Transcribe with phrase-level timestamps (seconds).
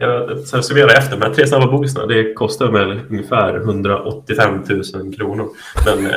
[0.00, 2.06] Jag summerar efter här tre snabba bogisarna.
[2.06, 4.62] Det kostar väl ungefär 185
[4.94, 5.48] 000 kronor.
[5.86, 6.06] Men...
[6.06, 6.12] eh,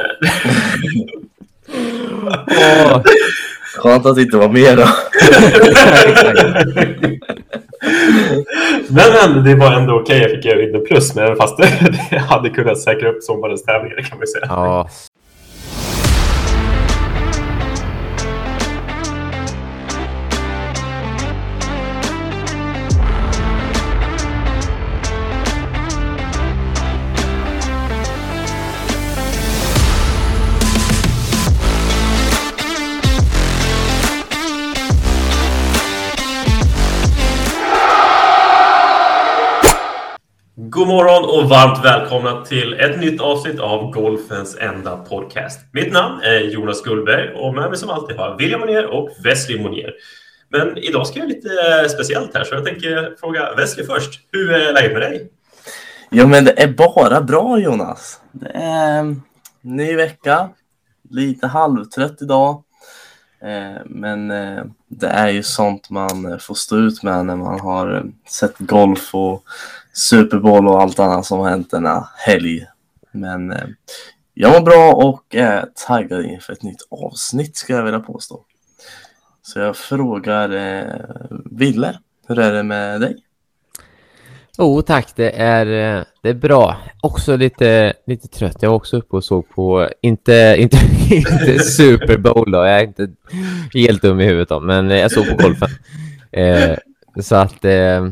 [2.47, 3.01] Åh,
[3.77, 4.87] Skönt att det inte var mer då.
[8.89, 10.21] men, men det var ändå okej.
[10.21, 11.15] Jag fick göra in en plus.
[11.15, 11.67] Men fast det,
[12.09, 14.45] det hade kunnat säkra upp sommarens tävlingar kan man ju säga.
[14.49, 14.89] ja.
[40.83, 45.59] God morgon och varmt välkomna till ett nytt avsnitt av Golfens enda podcast.
[45.71, 49.09] Mitt namn är Jonas Gullberg och med mig som alltid har jag William Monier och
[49.23, 49.93] Wesley Monier.
[50.49, 51.49] Men idag ska jag göra lite
[51.81, 54.19] eh, speciellt här så jag tänker fråga Wesley först.
[54.31, 55.29] Hur är läget med dig?
[56.11, 58.19] Jo, men det är bara bra Jonas.
[58.31, 59.13] Det är eh,
[59.61, 60.49] ny vecka.
[61.09, 62.63] Lite halvtrött idag.
[63.41, 64.27] Eh, men
[64.87, 69.43] det är ju sånt man får stå ut med när man har sett golf och
[69.93, 72.65] Super Bowl och allt annat som har hänt denna helg.
[73.11, 73.67] Men eh,
[74.33, 78.39] jag mår bra och är taggad inför ett nytt avsnitt ska jag vilja påstå.
[79.41, 81.17] Så jag frågar eh,
[81.51, 83.17] Ville, hur är det med dig?
[84.57, 85.15] Jo, tack.
[85.15, 86.77] Det är, eh, det är bra.
[87.01, 88.57] Också lite, lite trött.
[88.59, 90.77] Jag var också uppe och såg på, inte, inte,
[91.11, 92.57] inte Super Bowl då.
[92.57, 93.09] Jag är inte
[93.73, 95.69] helt dum i huvudet då, men eh, jag såg på golfen.
[96.31, 96.77] Eh,
[97.21, 98.07] så att eh,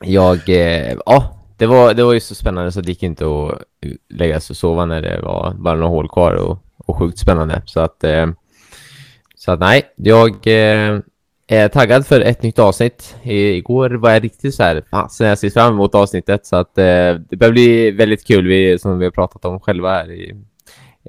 [0.00, 3.62] jag, eh, ja, det var, det var ju så spännande så det gick inte att
[4.08, 7.62] lägga sig och sova när det var bara några hål kvar och, och sjukt spännande.
[7.64, 8.26] Så att, eh,
[9.36, 10.98] så att nej, jag eh,
[11.46, 13.16] är taggad för ett nytt avsnitt.
[13.22, 16.78] I, igår var jag riktigt så här, fasen jag ser fram emot avsnittet så att
[16.78, 20.34] eh, det börjar bli väldigt kul, vi, som vi har pratat om själva här i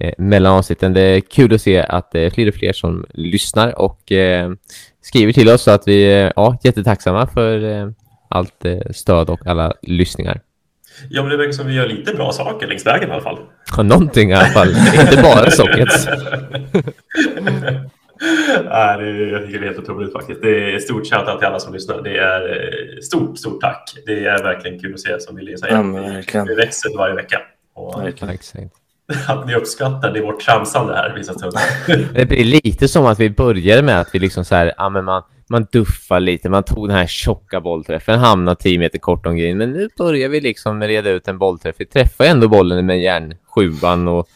[0.01, 0.93] eh, mellan avsnitten.
[0.93, 4.51] Det är kul att se att det är fler och fler som lyssnar och eh,
[5.01, 7.89] skriver till oss så att vi är ja, jättetacksamma för eh,
[8.35, 10.41] allt eh, stöd och alla lyssningar.
[11.09, 13.37] Ja, men det verkar som vi gör lite bra saker längs vägen i alla fall.
[13.77, 14.69] Ja, någonting i alla fall,
[14.99, 16.07] inte bara sockets.
[18.65, 20.41] Nej, det är, jag tycker det är helt otroligt faktiskt.
[20.41, 22.01] Det är stort shoutout till alla som lyssnar.
[22.01, 23.93] Det är eh, stort, stort tack.
[24.05, 26.13] Det är verkligen kul att se som Willy Ja, säger.
[26.13, 26.47] verkligen.
[26.47, 27.41] Vi växer varje vecka.
[27.75, 28.69] Och Verkligen.
[29.27, 31.61] Att ni uppskattar det är vårt tramsande här vissa stunder.
[32.13, 35.05] Det blir lite som att vi började med att vi liksom så här, ja, men
[35.05, 39.37] man, man duffar lite, man tog den här tjocka bollträffen, hamnade 10 meter kort om
[39.37, 41.75] green, men nu börjar vi liksom reda ut en bollträff.
[41.77, 44.27] Vi träffar ändå bollen med järnsjuan och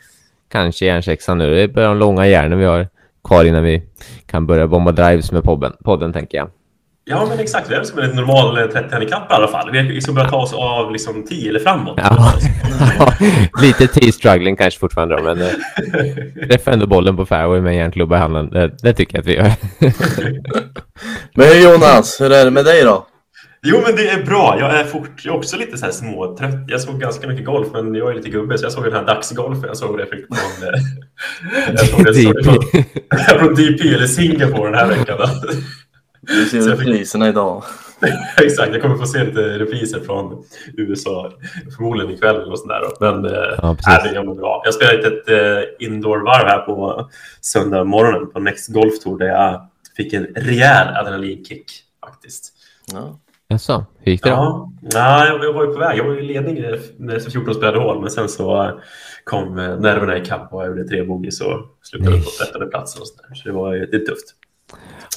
[0.52, 1.56] kanske järnsexan nu.
[1.56, 2.88] Det är bara de långa järnen vi har
[3.24, 3.84] kvar innan vi
[4.26, 6.50] kan börja bomba drives med podden, podden tänker jag.
[7.12, 7.70] Ja, men exakt.
[7.70, 9.72] Det är som en normal 30-handikapp i alla fall.
[9.72, 12.00] Vi ska börja ta oss av liksom 10 eller framåt.
[12.04, 12.34] Ja.
[13.62, 18.50] lite T-struggling kanske fortfarande men eh, träffar ändå bollen på fairway med järnklubba i handen.
[18.50, 19.52] Det, det tycker jag att vi gör.
[21.36, 23.06] Men Jonas, hur är det med dig då?
[23.62, 24.58] Jo, men det är bra.
[24.60, 26.56] Jag är fort, jag är också lite så här småtrött.
[26.68, 29.06] Jag såg ganska mycket golf, men jag är lite gubbe, så jag såg den här
[29.06, 29.64] dagsgolfen.
[29.68, 30.82] Jag såg det från, eh,
[31.68, 32.44] jag såg det DP.
[32.44, 35.18] från, från DP eller Singapore den här veckan.
[36.22, 37.64] Vi ser Så jag fick- priserna idag.
[38.38, 40.44] Exakt, jag kommer få se lite repriser från
[40.78, 41.32] USA
[41.78, 42.82] förmodligen ikväll eller något sånt där.
[42.82, 43.12] då.
[43.12, 44.62] Men eh, Ja, nej, det mig bra.
[44.66, 47.10] Jag spelade ett eh, indoor-varv här på
[47.42, 51.66] söndag morgonen på Next Golf Tour där jag fick en rejäl adrenalinkick
[52.06, 52.54] faktiskt.
[52.94, 53.20] Ja.
[53.48, 54.36] Jaså, hur gick det då?
[54.36, 55.98] Ja, nej, jag jag var ju på väg.
[56.00, 56.62] Jag var i ledning
[56.98, 58.80] när efter 14 spelade hål, men sen så
[59.24, 62.24] kom eh, nerverna ikapp och jag gjorde tre bogeys och slutade Nej.
[62.24, 63.02] på trettonde platsen.
[63.02, 63.36] Och så, där.
[63.36, 64.36] så det var ju det tufft.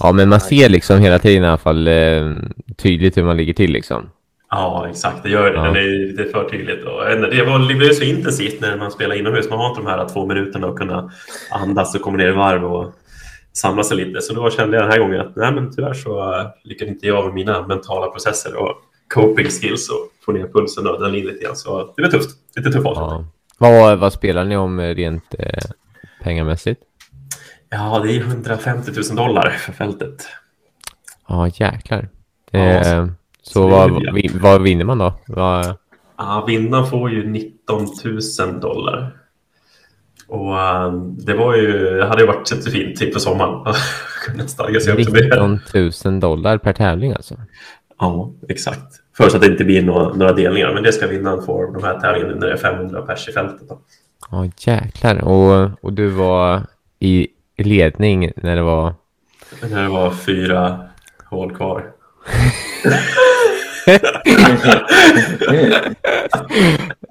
[0.01, 2.33] Ja, men man ser liksom hela tiden i alla fall eh,
[2.77, 4.11] tydligt hur man ligger till liksom.
[4.51, 5.23] Ja, exakt.
[5.23, 5.57] Det gör det.
[5.57, 5.71] Ja.
[5.73, 6.85] Det är lite för tydligt.
[6.85, 9.51] Och, det, var, det blev så intensivt när man spelar inomhus.
[9.51, 11.13] Man har inte de här två minuterna att kunna
[11.51, 12.93] andas och komma ner i varv och
[13.53, 14.21] samla sig lite.
[14.21, 17.07] Så då kände jag den här gången att nej, men tyvärr så uh, lyckades inte
[17.07, 18.75] jag med mina mentala processer och
[19.15, 21.57] coping skills och få ner pulsen och den lite grann.
[21.57, 22.31] Så det var tufft.
[22.57, 23.27] Lite tuff avslutning.
[23.59, 23.69] Ja.
[23.71, 25.71] Vad, vad spelar ni om eh, rent eh,
[26.23, 26.81] pengamässigt?
[27.73, 30.27] Ja, det är 150 000 dollar för fältet.
[31.29, 32.09] Ja, jäklar.
[32.51, 33.09] Ja, Eh, så-
[33.43, 34.31] så det vad, det.
[34.35, 35.15] vad vinner man då?
[35.27, 35.77] Vad,
[36.19, 37.87] Ja, vinnaren får ju 19
[38.39, 39.17] 000 dollar.
[40.29, 42.47] Och ehm, det var ju, det hade ju varit
[42.99, 43.75] typ sommaren.
[44.37, 45.47] Nästan jag ser upp till det.
[45.47, 45.59] 19
[46.05, 47.35] 000 dollar per tävling alltså?
[47.99, 48.93] Ja, exakt.
[49.17, 50.75] Förutsatt att det inte blir några, några delningar.
[50.75, 53.69] Men det ska vinnaren få de här tävlingarna när det är 500 pers i fältet.
[53.69, 53.79] Då.
[54.31, 55.25] Ja, jäklar.
[55.25, 56.61] Och, och du var
[56.99, 58.95] i ledning när det var...
[59.71, 60.81] När det var fyra
[61.25, 61.93] hål kvar.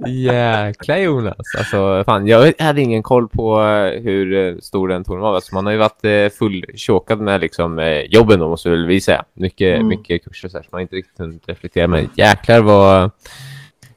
[0.07, 1.55] Jäkla Jonas.
[1.57, 5.35] Alltså, fan, jag hade ingen koll på eh, hur eh, stor den touren var.
[5.35, 9.25] Alltså, man har ju varit eh, fulltjåkad med liksom, jobben då, måste väl vi säga.
[9.33, 9.87] Mycket, Mm.
[9.87, 11.87] mycket kurser så, här, så man har inte riktigt hunnit reflektera.
[11.87, 13.11] Men jäklar vad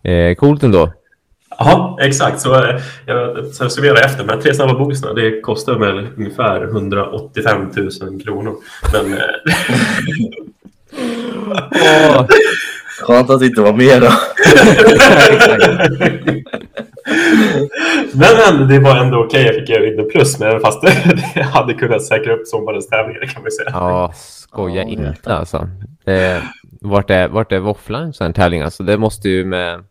[0.02, 0.92] eh, coolt ändå.
[1.58, 2.40] Ja, exakt.
[2.40, 4.28] Så eh, jag så summerar efter.
[4.28, 7.90] Här tre snabba bokisarna, det kostar väl ungefär 185 000
[8.24, 8.56] kronor.
[8.92, 9.18] Men eh,
[13.02, 14.10] Skönt att inte var mer då.
[18.12, 19.46] men, men det var ändå okej.
[19.46, 20.82] Jag fick in en plus, men fast
[21.34, 23.70] det hade kunnat säkra upp sommarens tävlingar kan man säga.
[23.72, 25.68] ja, skoja Ja, inte alltså.
[26.04, 26.42] Det,
[26.80, 28.60] vart, är, vart är våfflan i en sån här tävling?
[28.60, 29.84] Alltså, det måste ju med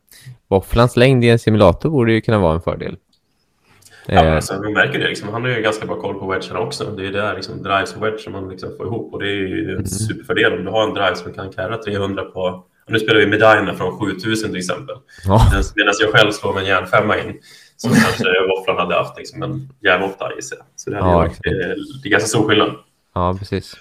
[0.54, 2.98] våfflans längd i en simulator borde ju kunna vara en fördel.
[4.06, 5.08] Ja, Eh, men alltså, man märker det.
[5.08, 6.84] Liksom, han har ju ganska bra koll på wedgarna också.
[6.98, 9.14] Det är där liksom, drives och wedge som man liksom får ihop.
[9.14, 9.86] Och det är ju en Mm.
[9.86, 12.64] superfördel om du har en drive som kan carra 300 på...
[12.88, 14.96] Nu spelar vi medaljerna från 7000 till exempel.
[15.26, 15.42] ja,
[15.76, 17.40] Medan jag själv slår med en järnfemma in.
[17.78, 18.24] Så kanske
[18.58, 20.58] våfflan hade haft liksom, en järnåtta i sig.
[20.76, 22.72] Så det, hade Ja, varit, det är ganska stor skillnad.
[23.16, 23.74] ja, precis.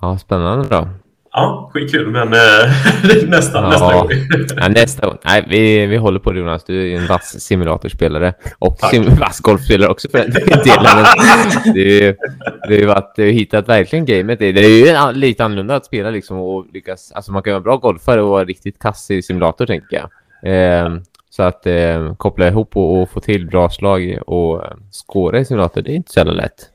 [0.00, 0.88] Ja, spännande då.
[1.32, 2.10] Ja, skitkul.
[2.10, 3.68] Men eh, nästa, Ja.
[3.68, 4.08] nästa gång.
[4.56, 5.18] Ja, nästa gång.
[5.24, 6.64] Nej, vi, vi håller på det Jonas.
[6.64, 8.34] Du är en vass simulatorspelare.
[8.58, 10.32] Och sim, vass golfspelare också för den
[10.64, 11.06] delen.
[12.68, 14.38] Är ju att du har hittat verkligen gamet.
[14.38, 17.12] Det är ju lite annorlunda att spela liksom och lyckas.
[17.14, 20.10] Alltså man kan vara bra golfare och vara riktigt kass i simulator tänker jag.
[20.84, 20.90] Eh,
[21.30, 25.44] så att eh, koppla ihop och, och få till bra slag och eh, skåra i
[25.44, 26.70] simulator, det är inte så jävla lätt.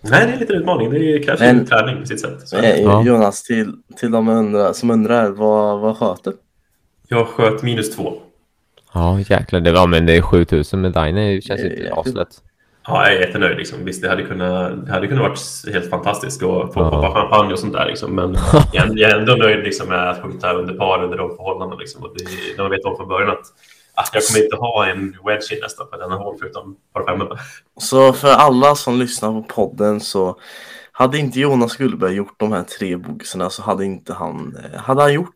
[0.00, 0.90] Nej, det är lite utmaning.
[0.90, 2.48] Det är kanske Men- en träning på sitt sätt.
[2.48, 3.02] Så Eh, Ja.
[3.04, 6.32] Jonas, till, till de undrar, som undrar, vad, vad sköt du?
[7.08, 8.12] jag sköt minus två.
[8.94, 9.60] Ja, jäklar.
[9.60, 11.34] Det var, men det är 7000 medaljer.
[11.34, 11.98] Det känns är inte jäkligt.
[11.98, 12.28] aslätt.
[12.86, 13.56] Ja, jag är jättenöjd.
[13.56, 13.84] Liksom.
[13.84, 16.90] Visst, det hade kunnat, det hade kunnat varit helt fantastiskt att få Ja.
[16.90, 17.86] poppa champagne och sånt där.
[17.86, 18.14] Liksom.
[18.14, 18.36] Men
[18.72, 21.80] jag, jag är ändå nöjd liksom, med att skjuta under par under de förhållandena.
[21.80, 22.02] Liksom.
[22.02, 22.24] Och det,
[22.56, 23.44] när man vet om från början att
[24.12, 27.36] jag kommer inte ha en wedge i nästa på denna hål förutom par femmorna.
[27.80, 30.36] Så för alla som lyssnar på podden så
[30.92, 35.02] hade inte Jonas Gullberg gjort de här tre boxarna så hade inte han, eh, hade
[35.02, 35.34] han gjort,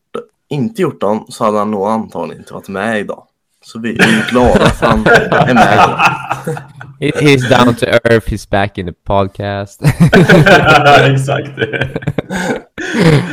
[0.49, 3.27] inte gjort dem så hade han nog antagligen inte varit med idag.
[3.65, 5.99] Så vi är ju glada för han är med idag.
[7.01, 9.83] He- He's down to earth, he's back in the podcast.
[11.05, 11.51] Exakt.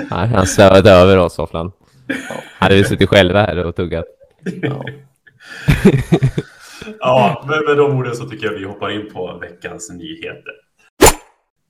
[0.09, 1.71] Han svävat över oss, Hoffland.
[2.59, 4.05] Hade vi suttit själva här och tuggat.
[4.61, 4.83] Ja.
[6.99, 10.53] ja, men med de orden så tycker jag vi hoppar in på veckans nyheter.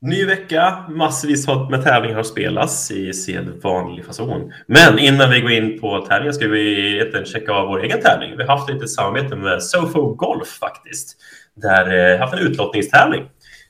[0.01, 4.51] Ny vecka, massvis med tävlingar har spelats i sedvanlig fason.
[4.67, 8.37] Men innan vi går in på tävlingen ska vi egentligen checka av vår egen tävling.
[8.37, 11.17] Vi har haft lite samarbete med Sofo Golf faktiskt.
[11.55, 13.23] Där eh, haft en utlottningstävling.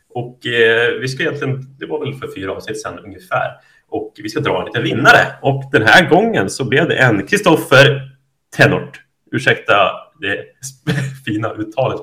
[0.09, 3.51] Och eh, vi ska egentligen, det var väl för fyra avsnitt sedan ungefär.
[3.89, 5.25] Och vi ska dra en liten vinnare.
[5.41, 8.11] Och den här gången så blev det en Kristoffer
[8.57, 9.01] Tenort.
[9.31, 9.91] Ursäkta
[10.21, 10.45] det
[11.25, 12.01] fina uttalet.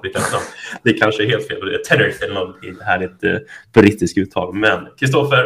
[0.83, 1.67] Det kanske är helt fel.
[1.67, 3.37] Det är Tenort eller något härligt eh,
[3.75, 4.55] brittiskt uttal.
[4.55, 5.45] Men Kristoffer,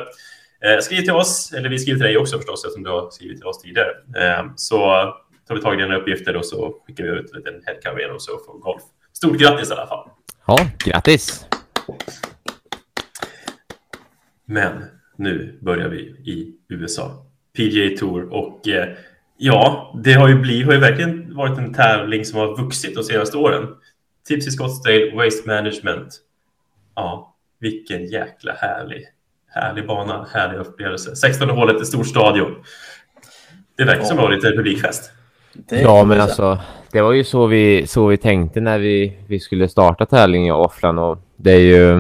[0.65, 3.37] eh, skriv till oss, eller vi skriver till dig också förstås eftersom du har skrivit
[3.37, 3.91] till oss tidigare.
[4.17, 4.79] Eh, så
[5.49, 8.21] tar vi tag i dina uppgifter och så skickar vi ut en liten headcover genom
[8.21, 8.83] Sofo Golf.
[9.13, 10.09] Stort grattis i alla fall!
[10.47, 11.47] Ja, grattis!
[14.45, 14.85] Men
[15.17, 17.27] nu börjar vi i USA.
[17.57, 18.89] PGA Tour och eh,
[19.43, 23.05] ja, det har ju, blivit, har ju verkligen varit en tävling som har vuxit de
[23.05, 23.69] senaste åren.
[24.29, 26.09] Tipsy Scottsdale, Waste Management.
[26.95, 29.05] Ja, vilken jäkla härlig,
[29.49, 31.17] härlig bana, härlig upplevelse.
[31.17, 32.55] 16 hålet i stor stadion.
[33.77, 34.23] Det verkar som Ja.
[34.23, 35.11] det var lite publikfest.
[35.71, 36.59] Ja, men alltså,
[36.93, 40.51] det var ju så vi, så vi tänkte när vi, vi skulle starta tävlingen i
[40.51, 41.97] Offland och det är ju,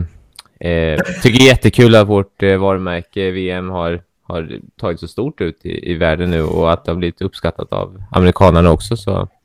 [0.71, 5.91] eh, tycker jättekul att vårt eh, varumärke VM har, har tagit så stort ut i,
[5.91, 9.29] i världen nu och att det har blivit uppskattat av amerikanerna också så.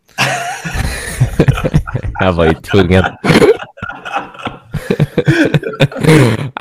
[2.19, 3.03] Jag var ju tvungen.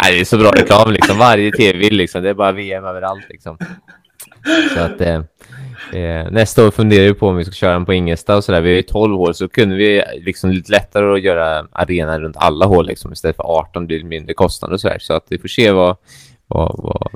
[0.03, 1.19] Nej, det är så bra reklam liksom.
[1.19, 2.23] Varje tv liksom.
[2.23, 3.59] Det är bara VM överallt liksom.
[4.75, 5.23] Så att eh,
[5.93, 8.61] eh, nästa år funderar vi på om vi ska köra den på Ingesta och sådär.
[8.61, 12.37] Vi är ju 12 hål, så kunde vi liksom lite lättare att göra arenan runt
[12.37, 13.13] alla hål liksom.
[13.13, 14.99] Istället för 18 blir det mindre kostnader och sådär.
[15.01, 15.97] Så att vi får se vad,
[16.47, 17.11] vad, vad...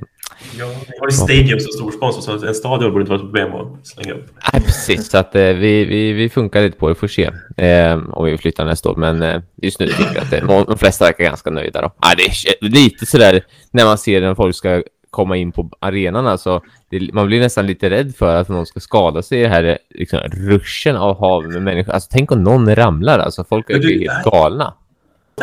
[0.59, 3.27] Ja, vi har ju Stadium som stor sponsor så en stadion borde inte vara ett
[3.27, 4.27] problem att slänga upp.
[4.53, 5.11] Nej, precis.
[5.11, 6.95] Så att eh, vi, vi, vi funkar lite på det.
[6.95, 8.97] Får se eh, om vi flyttar nästa år.
[8.97, 11.81] Men eh, just nu tycker jag att det, de flesta verkar ganska nöjda.
[11.81, 11.93] Då.
[12.01, 13.41] Ah, det är lite sådär
[13.71, 16.27] när man ser när folk ska komma in på arenan.
[16.27, 19.49] Alltså, det, man blir nästan lite rädd för att någon ska skada sig i det
[19.49, 21.93] här liksom, ruschen av hav med människor.
[21.93, 23.19] Alltså, tänk om någon ramlar.
[23.19, 24.75] Alltså, folk är ju helt galna.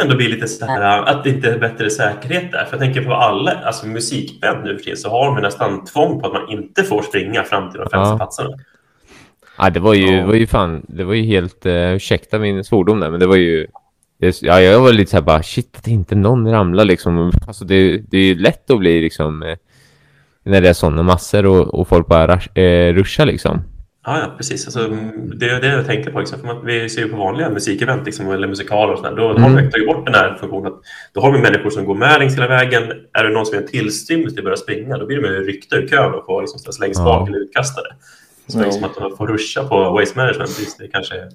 [0.02, 2.66] Ändå bli lite så här att det inte är bättre säkerhet där.
[2.66, 6.20] För jag tänker på alla, alltså musikband nu för tiden så har de nästan tvång
[6.22, 8.18] på att man inte får springa fram till de främsta Ja.
[8.18, 8.50] platserna.
[9.58, 13.00] Ja, det var ju, var ju fan, det var ju helt, uh, ursäkta min svordom
[13.00, 13.68] där, men det var ju,
[14.20, 17.32] det, ja, jag var lite så här bara, shit att inte någon ramlar liksom.
[17.48, 19.56] Alltså det, det är ju lätt att bli liksom, eh,
[20.44, 23.62] när det är sådana massor och, och folk bara rush, eh, ruschar liksom.
[24.06, 24.66] Ja, ja precis.
[24.66, 24.88] Alltså,
[25.36, 26.20] det är det jag tänker på.
[26.20, 26.40] Liksom.
[26.40, 29.16] För man, vi ser ju på vanliga musikevent liksom, eller musikaler och sådär.
[29.16, 29.44] Då Mm.
[29.44, 30.68] har vi tagit bort den här funktionen.
[30.74, 30.80] Att,
[31.14, 32.84] då har vi människor som går med längs hela vägen.
[33.14, 35.44] Är det någon som är en tillstymmelse till att börja springa, då blir de ju
[35.44, 37.06] ryckta ur kön och får liksom ställas längst Ja.
[37.06, 37.88] bak eller utkastade.
[38.48, 38.64] Så Ja.
[38.66, 40.60] liksom att de får ruscha på waste management.
[40.60, 41.30] Visst, det kanske är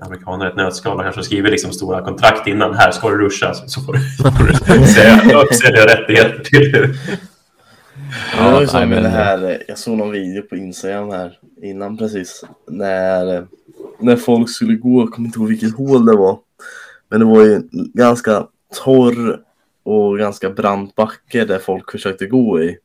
[0.00, 0.96] amerikaner ett nötskal.
[0.96, 2.74] De kanske skriver liksom stora kontrakt innan.
[2.74, 6.94] Här ska du ruscha, så får du, så får du säga upp sina rättigheter till
[8.36, 12.44] Ja, det var som det här, jag såg någon video på Instagram här innan precis.
[12.66, 13.46] När,
[13.98, 16.38] när folk skulle gå, jag kommer inte ihåg vilket hål det var.
[17.08, 18.46] Men det var ju ganska
[18.84, 19.40] torr
[19.82, 22.78] och ganska brant backe där folk försökte gå i.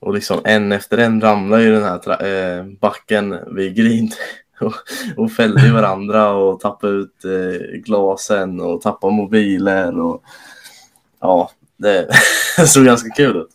[0.00, 4.12] Och liksom en efter en ramlade ju den här eh, backen vid grind
[4.60, 4.74] och,
[5.16, 10.22] och fällde varandra och tappade ut eh, glasen och tappade mobiler och
[11.20, 12.08] ja, det
[12.66, 13.50] såg ganska kul ut.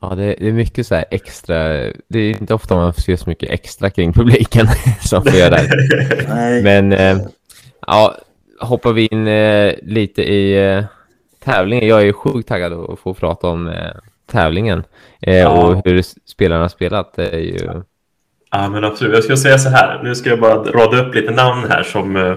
[0.00, 1.68] Ja, det, det är mycket så här extra,
[2.08, 4.66] det är inte ofta man ser så mycket extra kring publiken
[5.00, 6.60] som får göra det.
[6.62, 7.18] Men eh,
[7.86, 8.14] ja,
[8.60, 10.84] hoppar vi in eh, lite i eh,
[11.44, 11.88] tävlingen.
[11.88, 13.90] Jag är sjukt taggad att få prata om eh,
[14.32, 14.84] tävlingen
[15.20, 15.48] eh, Ja.
[15.48, 17.18] och hur spelarna har spelat.
[17.18, 17.82] Är ju...
[18.50, 19.14] Ja, men absolut.
[19.14, 20.00] Jag ska säga så här.
[20.02, 22.36] Nu ska jag bara rada upp lite namn här som eh,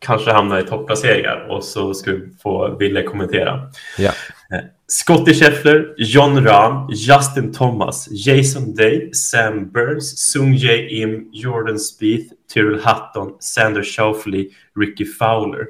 [0.00, 3.70] kanske hamnar i topplaceringar och så ska vi få Ville kommentera.
[3.98, 4.10] Ja.
[4.52, 11.78] Eh, Scottie Scheffler, John Rahm, Justin Thomas, Jason Day, Sam Burns, Sung Jae Im, Jordan
[11.78, 14.44] Spieth, Tyrrell Hatton, Sander Schauffele,
[14.80, 15.66] Ricky Fowler.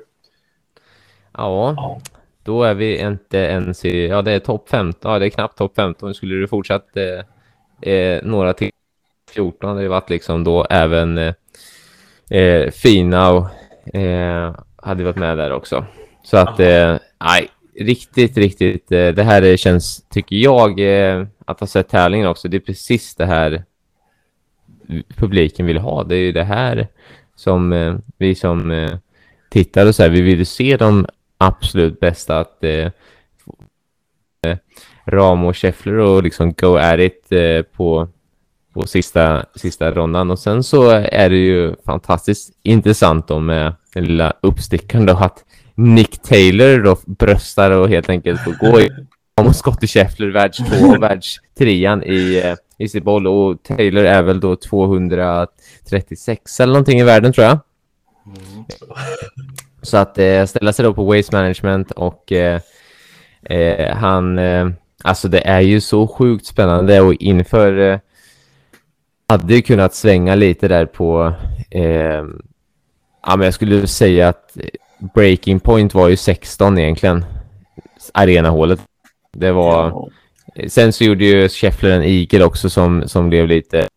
[1.37, 2.01] ja, Ja.
[2.45, 4.07] då är vi inte ens i...
[4.07, 5.13] Ja, det är topp 15.
[5.13, 6.15] Ja, det är knappt topp 15.
[6.15, 8.71] Skulle det fortsatt eh, eh, några till
[9.35, 11.35] 14 hade det varit liksom då även eh,
[12.31, 13.47] eh, Fina och
[13.85, 15.85] eh, hade varit med där också.
[16.23, 18.93] Så att, eh, nej, riktigt, riktigt.
[18.93, 22.49] Eh, det här känns, tycker jag, eh, att ha sett tävlingen också.
[22.49, 23.65] Det är precis det här
[25.17, 26.05] publiken vill ha.
[26.05, 26.89] Det är ju det här
[27.35, 28.99] som eh, vi som eh,
[29.51, 31.07] tittar och så här, vi vill ju se de
[31.39, 32.91] absolut bästa att eh,
[34.47, 34.57] eh,
[35.05, 38.09] Ram och Scheffler och liksom go at it eh, på,
[38.73, 40.31] på sista, sista rondan.
[40.31, 45.45] Och sen så är det ju fantastiskt intressant då med den lilla uppstickaren då att
[45.75, 48.91] Nick Taylor då bröstar och helt enkelt får gå i
[49.43, 53.27] mot Scottie Scheffler, världs två och världstrean i, eh, i sitt boll.
[53.27, 57.59] Och Taylor är väl då 236 eller någonting i världen tror jag.
[59.83, 62.61] Så att eh, ställa sig då på waste management och eh,
[63.43, 64.69] eh, han, eh,
[65.05, 67.99] alltså det är ju så sjukt spännande och inför eh,
[69.31, 71.33] hade ju kunnat svänga lite där på,
[71.71, 72.25] eh,
[73.27, 74.57] ja men jag skulle säga att
[75.15, 77.25] breaking point var ju 16 egentligen,
[78.15, 78.81] arenahålet.
[79.33, 80.09] Det var,
[80.69, 83.89] sen så gjorde ju Scheffler en eagle också som, som blev lite,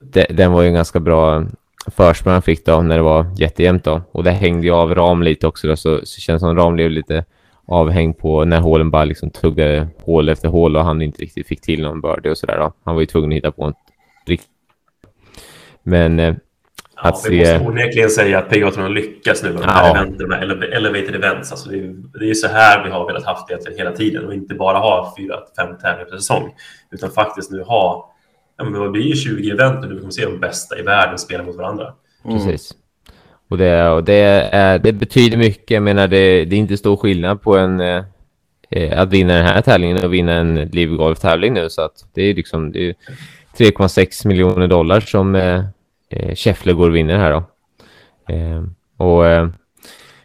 [0.00, 1.44] de, den var ju en ganska bra
[1.86, 4.02] försprång han fick då när det var jättejämnt då.
[4.12, 6.90] Och det hängde ju av ram lite också då, så, så känns som ram blev
[6.90, 7.24] lite
[7.66, 11.60] avhängd på när hålen bara liksom tuggade hål efter hål och han inte riktigt fick
[11.60, 12.72] till någon birdie och sådär då.
[12.84, 13.74] Han var ju tvungen att hitta på en
[14.26, 14.48] riktigt.
[15.82, 16.34] Men eh,
[17.04, 19.64] Ja, Att vi se- måste onekligen säga att PGA Tour har lyckats nu med de
[19.64, 19.70] Ja.
[19.70, 21.52] här eventen, de här ele- elevated events.
[21.52, 24.26] Alltså det, är, det är ju så här vi har velat haft det hela tiden
[24.26, 26.54] och inte bara ha fyra, fem tävlingar per säsong.
[26.90, 28.14] Utan faktiskt nu ha,
[28.58, 30.82] ja men vad blir ju 20 event och nu kommer vi se de bästa i
[30.82, 31.92] världen spela mot varandra.
[32.24, 32.36] Mm.
[32.38, 32.72] Precis.
[33.50, 34.14] Och det, och det,
[34.52, 35.70] är, det betyder mycket.
[35.70, 38.04] Jag menar, det, det är inte stor skillnad på en, eh,
[38.70, 41.70] eh, att vinna den här tävlingen och vinna en Live Golf-tävling nu.
[41.70, 42.94] Så att det är liksom det är
[43.58, 45.64] 3,6 miljoner dollar som eh,
[46.12, 47.44] eh, Scheffler går och vinner här då.
[48.34, 48.62] Eh,
[48.96, 49.48] och eh,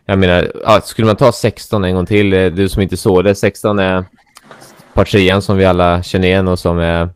[0.05, 3.23] jag menar, ah, skulle man ta 16 en gång till, eh, du som inte såg
[3.23, 4.05] det, 16 är
[4.93, 7.09] partian som vi alla känner igen och som är,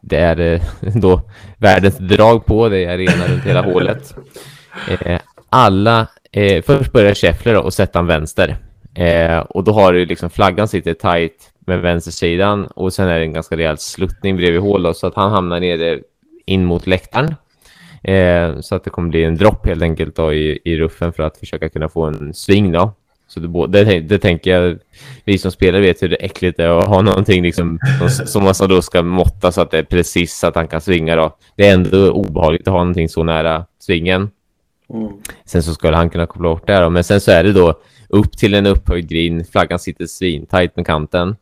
[0.00, 0.60] det är eh,
[0.94, 1.20] då
[1.58, 4.14] världens drag på, det är arena runt hela hålet.
[4.88, 8.56] Eh, alla, eh, först börjar Scheffler och sätta en vänster.
[8.94, 13.24] Eh, och då har du liksom flaggan sitter tight med vänstersidan och sen är det
[13.24, 16.00] en ganska rejäl sluttning bredvid hål då, så att han hamnar nere
[16.46, 17.34] in mot läktaren.
[18.06, 21.22] Eh, så att det kommer bli en dropp helt enkelt då i, i ruffen för
[21.22, 22.92] att försöka kunna få en sving då.
[23.28, 24.78] Så det, det, det tänker jag,
[25.24, 27.78] vi som spelare vet hur det äckligt det är att ha någonting liksom,
[28.26, 31.16] som, man då ska måtta så att det är precis så att han kan svinga
[31.16, 31.36] då.
[31.56, 34.30] Det är ändå obehagligt att ha någonting så nära svingen.
[34.94, 35.12] Mm.
[35.44, 36.90] Sen så skulle han kunna koppla bort det då.
[36.90, 39.44] Men sen så är det då upp till en upphöjd green.
[39.44, 41.36] Flaggan sitter svintajt med kanten.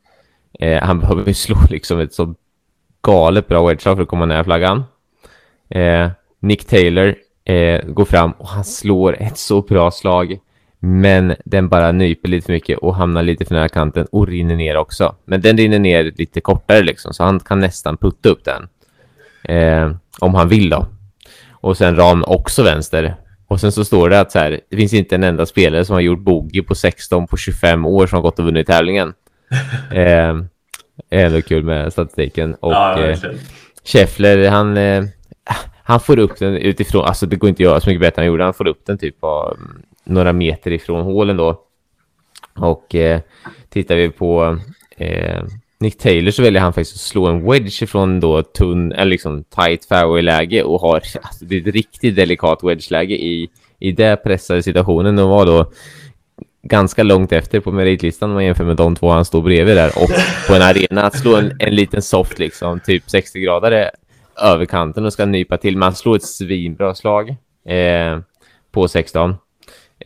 [0.60, 2.34] Eh, han behöver ju slå liksom ett så
[3.02, 4.84] galet bra wedge för att komma nära flaggan.
[5.68, 6.10] Eh,
[6.44, 10.38] Nick Taylor eh, går fram och han slår ett så bra slag.
[10.78, 14.56] Men den bara nyper lite för mycket och hamnar lite för nära kanten och rinner
[14.56, 15.14] ner också.
[15.24, 18.68] Men den rinner ner lite kortare liksom, så han kan nästan putta upp den.
[19.44, 20.86] Eh, om han vill då.
[21.50, 23.16] Och sen ram också vänster.
[23.46, 25.94] Och sen så står det att så här, det finns inte en enda spelare som
[25.94, 29.14] har gjort bogey på 16 på 25 år som har gått och vunnit tävlingen.
[29.92, 30.34] eh,
[31.10, 32.54] är ändå kul med statistiken.
[32.54, 33.18] Och Ja, eh.
[33.84, 35.04] Scheffler, han, eh,
[35.86, 38.24] han får upp den utifrån, alltså det går inte att göra så mycket bättre än
[38.24, 38.44] han gjorde.
[38.44, 39.58] Han får upp den typ av
[40.04, 41.60] några meter ifrån hålen då.
[42.56, 43.20] Och eh,
[43.68, 44.58] tittar vi på
[44.96, 45.42] eh,
[45.80, 49.44] Nick Taylor så väljer han faktiskt att slå en wedge ifrån då tunn, eller liksom
[49.44, 53.48] tight fairway-läge och har alltså, det är ett riktigt delikat wedge-läge i,
[53.78, 55.72] i det pressade situationen De var då
[56.62, 59.88] ganska långt efter på meritlistan om man jämför med de två han står bredvid där
[59.88, 60.10] och
[60.48, 63.90] på en arena att slå en, en liten soft liksom, typ 60 grader
[64.36, 65.76] över kanten och ska nypa till.
[65.76, 67.36] Man slår ett svinbra slag
[67.68, 68.18] eh,
[68.72, 69.34] på 16.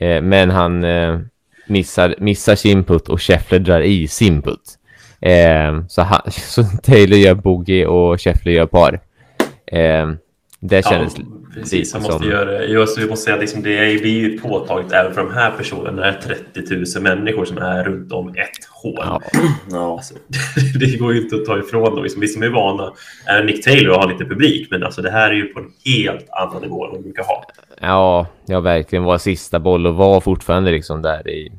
[0.00, 1.20] Eh, men han eh,
[1.66, 4.78] missar, missar sin putt och Scheffler drar i sin putt.
[5.20, 9.00] Eh, så, han, så Taylor gör bogey och Scheffler gör par.
[9.66, 10.08] Eh,
[10.60, 11.24] det kändes Ja,
[11.58, 11.92] precis.
[11.92, 12.28] Han måste som...
[12.28, 12.66] göra det.
[12.66, 15.34] Jag så jag måste säga att liksom det är, blir ju påtagligt även för de
[15.34, 16.02] här personerna.
[16.02, 16.20] Det är
[16.54, 18.94] 30 000 människor som är runt om ett hål.
[18.96, 19.20] Ja,
[19.70, 19.92] Ja.
[19.92, 20.14] Alltså,
[20.78, 22.02] det går ju inte att ta ifrån dem.
[22.02, 22.92] Liksom, vi som är vana
[23.26, 25.70] är Nick Taylor och har lite publik, men alltså, det här är ju på en
[25.84, 27.44] helt annan nivå än vad de brukar ha.
[27.80, 31.52] ja, ja, verkligen var sista boll och var fortfarande liksom där i...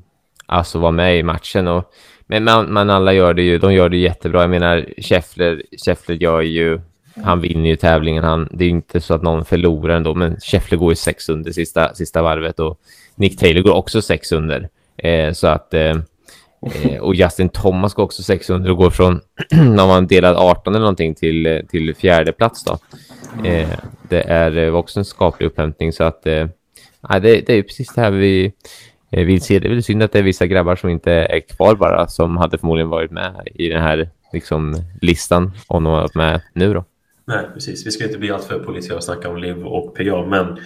[0.46, 1.94] Alltså var med i matchen och...
[2.28, 4.42] Men man, man alla gör det ju, de gör det jättebra.
[4.42, 6.80] Jag menar, Scheffler, Scheffler gör ju...
[7.24, 8.24] Han vinner ju tävlingen.
[8.24, 11.52] Han, det är inte så att någon förlorar ändå, men Scheffler går ju sex under
[11.52, 12.80] sista, sista varvet och
[13.16, 14.70] Nick Taylor går också sex under.
[14.98, 15.74] Eh, så att...
[15.74, 15.98] Eh,
[16.62, 19.22] eh och Justin Thomas går också sex under och går från,
[19.52, 22.78] när man delad 18 eller någonting, till, eh, till fjärde plats då.
[23.48, 23.70] Eh,
[24.10, 26.28] det är eh, också en skaplig upphämtning så att...
[26.28, 26.48] Eh,
[27.22, 28.54] det, det är precis det här vi
[29.12, 29.60] eh, vill se.
[29.60, 32.38] Det är väl synd att det är vissa grabbar som inte är kvar bara, som
[32.38, 36.74] hade förmodligen varit med i den här liksom, listan om de har varit med nu
[36.74, 36.84] då.
[37.30, 37.88] Nej, precis.
[37.88, 40.60] Vi ska inte bli alltför polisiära och snacka om LIV och PGA, men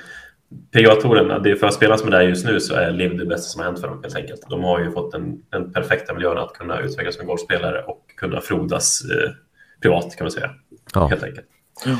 [0.71, 3.25] PGA-touren, det är för att spela som är där just nu så är LIV det
[3.25, 4.41] bästa som har hänt för dem helt enkelt.
[4.49, 8.41] De har ju fått den, den perfekta miljön att kunna utvecklas som golfspelare och kunna
[8.41, 9.31] frodas eh,
[9.81, 10.51] privat kan man säga.
[10.93, 11.07] Ja.
[11.07, 11.47] Helt enkelt.
[11.85, 11.97] Ja.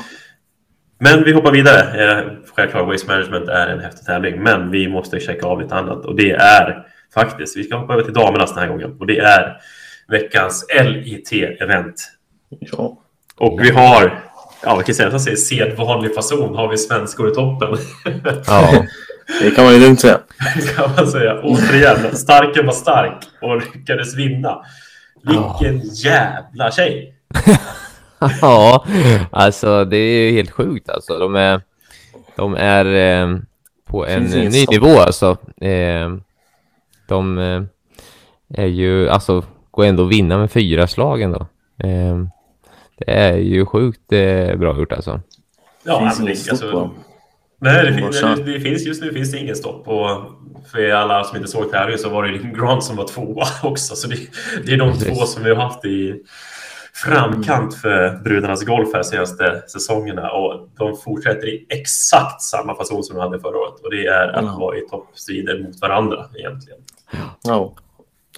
[0.99, 2.04] Men vi hoppar vidare.
[2.04, 6.06] Eh, Självklart, Waste Management är en häftig tävling, men vi måste checka av lite annat.
[6.06, 8.97] Och det är faktiskt, vi ska hoppa över till damernas den här gången.
[8.99, 9.58] Och det är
[10.08, 11.95] veckans LIT-event.
[12.60, 12.99] Ja.
[13.36, 14.23] Och vi har,
[14.63, 17.78] ja vi kan säga att i sedvanlig fason har vi svenskor i toppen.
[18.47, 18.84] Ja,
[19.41, 20.19] Det kan man ju lugnt säga.
[20.76, 21.41] kan man säga.
[21.43, 24.65] Återigen, starken var stark och lyckades vinna.
[25.23, 27.15] Vilken jävla tjej!
[28.41, 28.86] ja
[29.32, 31.19] alltså det är ju helt sjukt alltså.
[31.19, 31.62] De är,
[32.36, 33.38] de är eh,
[33.86, 34.71] på en ny stopp.
[34.73, 35.38] nivå alltså.
[35.62, 36.10] Eh,
[37.08, 37.63] de eh,
[38.63, 41.47] är ju, alltså, går ändå att vinna med fyra slag ändå.
[42.98, 45.22] Det är ju sjukt eh, bra gjort alltså.
[45.84, 46.90] Ja, Finns men det- stopp alltså.
[47.62, 49.88] Nej, det, finns, det, det finns just nu finns det ingen stopp.
[49.88, 50.08] Och
[50.72, 53.96] för alla som inte såg tävlingen så var det Lynn Grant som var tvåa också.
[53.96, 54.16] Så det,
[54.66, 55.08] det är de Precis.
[55.20, 56.24] två som vi har haft i
[56.94, 60.32] framkant för brudarnas golf här senaste säsongerna.
[60.32, 63.80] Och de fortsätter i exakt samma fason som de hade förra året.
[63.84, 64.58] Och det är att Ja.
[64.60, 66.80] vara i toppstrider mot varandra egentligen.
[67.44, 67.76] Ja.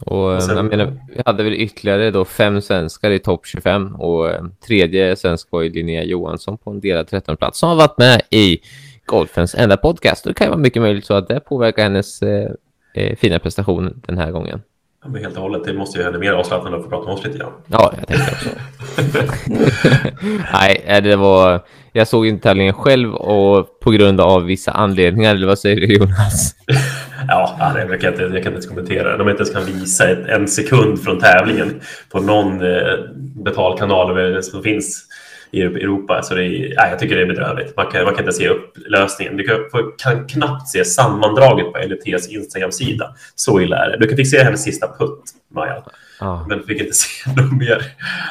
[0.02, 4.30] Och, sen- jag menar, vi hade väl ytterligare då fem svenskar i topp 25 och
[4.30, 7.98] eh, tredje svensk var ju Linnea Johansson på en delad 13 plats som har varit
[7.98, 8.58] med i
[9.06, 10.24] Golfens enda podcast.
[10.24, 12.50] Det kan ju vara mycket möjligt så att det påverkar hennes eh,
[12.94, 14.62] eh, fina prestation den här gången.
[15.06, 15.64] Ja, men helt och hållet.
[15.66, 17.52] Det måste ju hända mer avslappnande att få prata med oss lite grann.
[17.68, 18.50] Ja, jag tänkte också.
[20.54, 21.60] Nej, eh, det var...
[21.92, 25.94] Jag såg inte tävlingen själv och på grund av vissa anledningar, eller vad säger du
[25.94, 26.56] Jonas?
[27.28, 29.18] Ja, jag kan, inte, jag kan inte kommentera.
[29.18, 32.94] De inte ens kan visa ett, en sekund från tävlingen på någon eh,
[33.44, 35.06] betalkanal som finns
[35.56, 36.22] i Europa.
[36.24, 37.78] Så det är, nej, jag tycker det är bedrövligt.
[37.78, 39.38] Man kan, man kan inte se upp lösningen.
[39.38, 39.58] Du kan,
[39.98, 43.16] kan knappt se sammandraget på LTs Instagram-sida.
[43.36, 43.98] Så illa är det.
[43.98, 45.84] Du kan fick se hennes sista putt, Maja.
[46.20, 47.78] Ja, Men fick inte se något mer.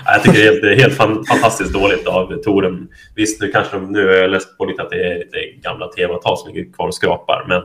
[0.06, 2.88] Nej, Jag tycker det är helt, det är helt fan, fantastiskt dåligt av Toren.
[3.14, 5.88] Visst, nu kanske de, nu har jag läst på lite att det är lite gamla
[5.88, 7.62] tv-avtal som ligger kvar och skrapar, men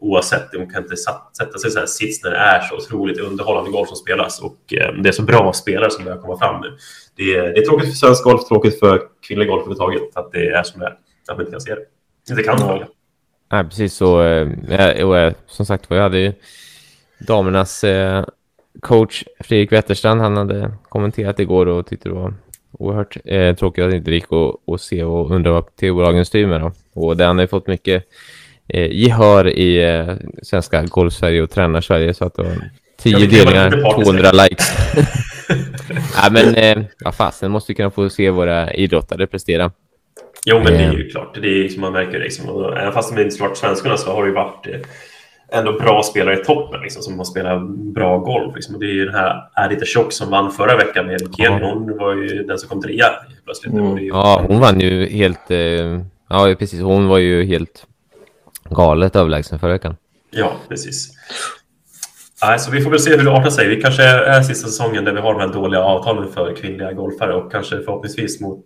[0.00, 0.96] oavsett, de kan inte
[1.38, 4.74] sätta sig så här sits när det är så otroligt underhållande golf som spelas och
[4.74, 6.76] eh, det är så bra spelare som börjar komma fram nu.
[7.16, 10.48] Det är, det är tråkigt för svensk golf, tråkigt för kvinnlig golf överhuvudtaget att det
[10.48, 10.90] är som det är,
[11.28, 12.34] att man inte kan se det.
[12.34, 12.88] Det kan Ja.
[13.52, 14.22] Nej, precis så.
[14.22, 16.32] Eh, och, eh, som sagt var, jag hade ju
[17.18, 18.24] damernas eh,
[18.80, 20.20] coach Fredrik Wetterstrand.
[20.20, 22.34] Han hade kommenterat igår och tyckte det var
[22.78, 26.46] oerhört eh, tråkigt att det inte gick att, att se och undra vad tv-bolagen styr
[26.46, 26.60] med.
[26.60, 26.72] Då.
[26.94, 28.04] Och det han ju fått mycket
[28.68, 32.14] eh, gehör i eh, svenska golf-Sverige och tränar-Sverige.
[32.14, 32.70] Så att det var
[33.04, 34.72] tio delningar, 200 likes.
[36.16, 39.70] ja, men eh, ja, fasen måste kunna få se våra idrottare prestera.
[40.46, 41.34] Jo, men det är ju klart.
[41.34, 42.24] Det är liksom, man märker det.
[42.24, 42.48] Liksom.
[42.48, 46.02] Och även fast de inte varit svenskarna så har det ju varit eh, ändå bra
[46.02, 48.54] spelare i toppen liksom, som har spelat bra golf.
[48.54, 48.74] Liksom.
[48.74, 51.60] Och det är ju den här Adita Tjock som vann förra veckan med Kenny.
[51.60, 51.70] Ja.
[51.72, 53.06] Hon var ju den som kom trea
[53.44, 53.74] plötsligt.
[53.74, 53.98] Mm.
[53.98, 54.06] Ju...
[54.06, 55.50] Ja, hon vann ju helt...
[55.50, 56.80] Eh, ja, precis.
[56.80, 57.86] Hon var ju helt
[58.70, 59.96] galet överlägsen förra veckan.
[60.30, 61.10] Ja, precis.
[62.48, 63.68] Nej, så vi får väl se hur det artar sig.
[63.68, 67.34] Vi kanske är sista säsongen där vi har de här dåliga avtalen för kvinnliga golfare
[67.34, 68.64] och kanske förhoppningsvis mot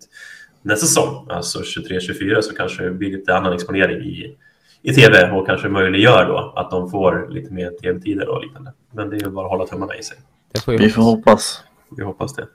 [0.62, 4.36] nästa säsong, alltså 23-24, så kanske det blir lite annan exponering i,
[4.82, 8.72] i tv och kanske möjliggör då att de får lite mer tv-tider och liknande.
[8.92, 10.16] Men det är ju bara att hålla tummarna i sig.
[10.64, 11.62] Får vi får hoppas.
[11.96, 12.46] Vi hoppas det.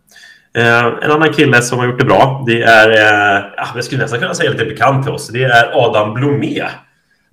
[0.55, 3.43] Eh, en annan kille som har gjort det bra, det är, eh,
[3.75, 6.63] jag skulle nästan kunna säga lite bekant till oss, det är Adam Blomé.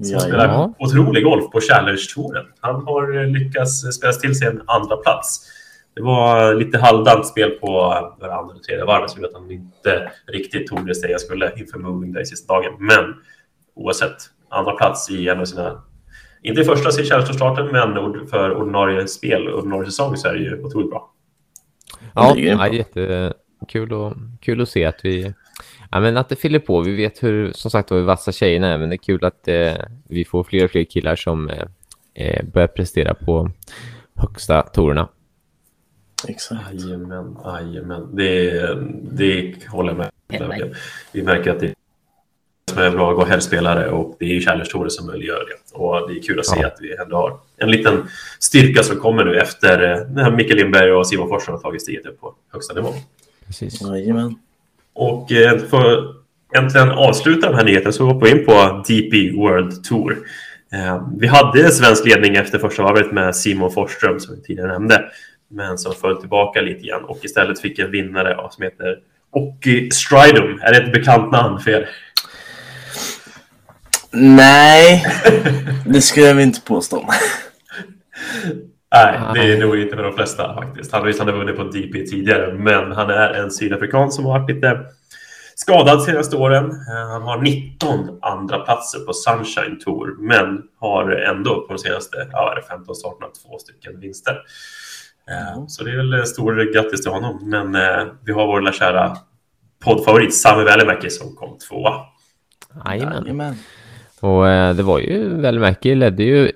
[0.02, 0.74] Som ja, spelar ja.
[0.78, 2.46] otrolig golf på Challenge-touren.
[2.60, 5.46] Han har lyckats spela till sig en andra plats
[5.94, 10.12] det var lite halvdant spel på andra och tredje varvet som gjorde att han inte
[10.26, 12.72] riktigt tog det steg jag skulle inför Moving Day sista dagen.
[12.78, 13.14] Men
[13.74, 14.16] oavsett,
[14.48, 15.82] andra plats i en av sina,
[16.42, 20.62] inte i första starten men för ordinarie spel och ordinarie säsong så är det ju
[20.62, 21.12] otroligt bra.
[22.14, 25.34] Ja, ja jättekul och, kul att se att vi
[25.90, 26.80] Ja, men att det fyller på.
[26.80, 29.72] Vi vet hur, som sagt, hur vassa tjejerna är, men det är kul att eh,
[30.08, 31.64] vi får fler och fler killar som eh,
[32.14, 33.50] eh börjar prestera på
[34.14, 35.08] högsta torerna.
[36.28, 36.72] Exakt.
[36.72, 38.16] Jajamän, jajamän.
[38.16, 38.74] Det,
[39.12, 40.74] det håller jag med
[41.12, 41.74] Vi märker att det
[42.70, 45.78] som är bra herrspelare och det är Challenge som möjliggör det.
[45.78, 46.66] Och det är kul att se ja.
[46.66, 50.92] att vi ändå har en liten styrka som kommer nu efter eh, när Mikael Lindberg
[50.92, 52.88] och Simon Forsson har tagit steget upp på högsta nivå.
[53.46, 53.80] Precis.
[53.80, 54.34] Jajamän.
[54.94, 56.04] Och eh, för att
[56.56, 60.18] äntligen avsluta den här nyheten så hoppar vi in på DP World Tour.
[60.72, 64.72] Eh, vi hade en svensk ledning efter första varvet med Simon Forsström som vi tidigare
[64.72, 65.04] nämnde
[65.50, 68.98] men som föll tillbaka lite grann och istället fick en vinnare som heter
[69.32, 70.60] Oki Stridum.
[70.62, 71.88] Är det ett bekant namn för er?
[74.10, 75.06] Nej,
[75.86, 77.04] det skulle jag inte påstå.
[78.92, 80.92] Nej, det är nog inte för de flesta faktiskt.
[80.92, 84.38] Han, visst, han har vunnit på DP tidigare, men han är en sydafrikan som har
[84.38, 84.80] varit lite
[85.54, 86.70] skadad de senaste åren.
[86.70, 92.16] Eh, han har 19 andra platser på Sunshine Tour, men har ändå på de senaste
[92.32, 94.42] ja, 15 starterna två stycken vinster.
[95.30, 95.68] Mm.
[95.68, 97.38] Så det är väl stor grattis till honom.
[97.42, 99.16] Men eh, vi har vår lilla kära
[99.84, 101.94] poddfavorit Sami Välimäki som kom tvåa.
[102.84, 103.54] Jajamän.
[104.20, 106.52] Och eh, det var ju Välimäki ledde ju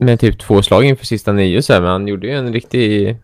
[0.00, 3.16] med typ två slag inför sista nio så här, men han gjorde ju en riktig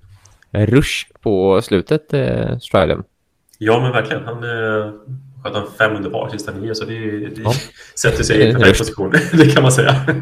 [0.51, 3.05] rush på slutet, eh, Stridham.
[3.59, 4.25] Ja, men verkligen.
[4.25, 4.93] Han eh,
[5.43, 7.53] sköt han fem under par sista nio, så det, det ja.
[7.99, 9.11] sätter sig i en perfekt position.
[9.33, 9.95] det kan man säga.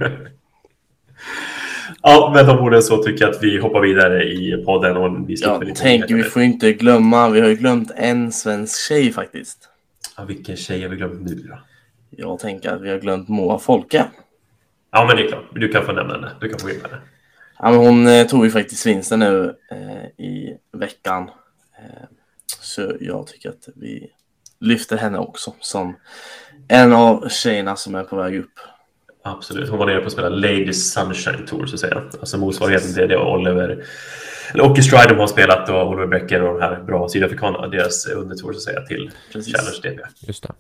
[2.05, 4.97] Ja, med de orden så tycker jag att vi hoppar vidare i podden.
[4.97, 9.13] Och vi ja, tänk, vi får inte glömma, vi har ju glömt en svensk tjej
[9.13, 9.69] faktiskt.
[10.17, 11.59] Ja, vilken tjej har vi glömt nu då?
[12.11, 14.05] Jag tänker att vi har glömt Moa Folke.
[14.93, 15.45] Ja, men det är klart.
[15.55, 16.31] Du kan få nämna henne.
[16.41, 16.99] Du kan få in henne.
[17.59, 21.31] Ja, men hon eh, tog ju faktiskt vinsten nu eh, i veckan.
[21.79, 22.09] Eh,
[22.61, 24.11] så jag tycker att vi
[24.61, 25.97] lyfter henne också som
[26.69, 28.61] en av tjejerna som är på väg upp.
[29.25, 29.69] Absolut.
[29.69, 32.03] Hon var nere på att spela Ladies Sunshine Tour, så att säga.
[32.21, 33.85] Alltså motsvarigheten till det Oliver...
[34.53, 38.53] Eller Åke Stridham har spelat och Oliver Becker och de här bra sydafrikanerna, deras undertour
[38.53, 39.57] så att säga, till Precis.
[39.57, 40.09] Challenge DP.
[40.27, 40.53] Just det.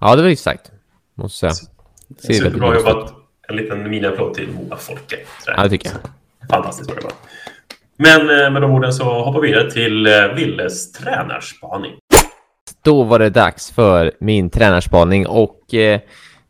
[0.00, 0.72] Ja, det var exakt.
[1.14, 1.68] Måste säga.
[2.18, 3.21] Ser Superbra jobbat.
[3.48, 5.16] En liten miniapplåd till Moa Folke.
[5.46, 5.98] Ja, det tycker jag.
[6.50, 7.16] Fantastiskt bra jobbat.
[7.96, 11.92] Men eh, med de orden så hoppar vi vidare till eh, Willes tränarspaning.
[12.82, 16.00] Då var det dags för min tränarspaning och eh,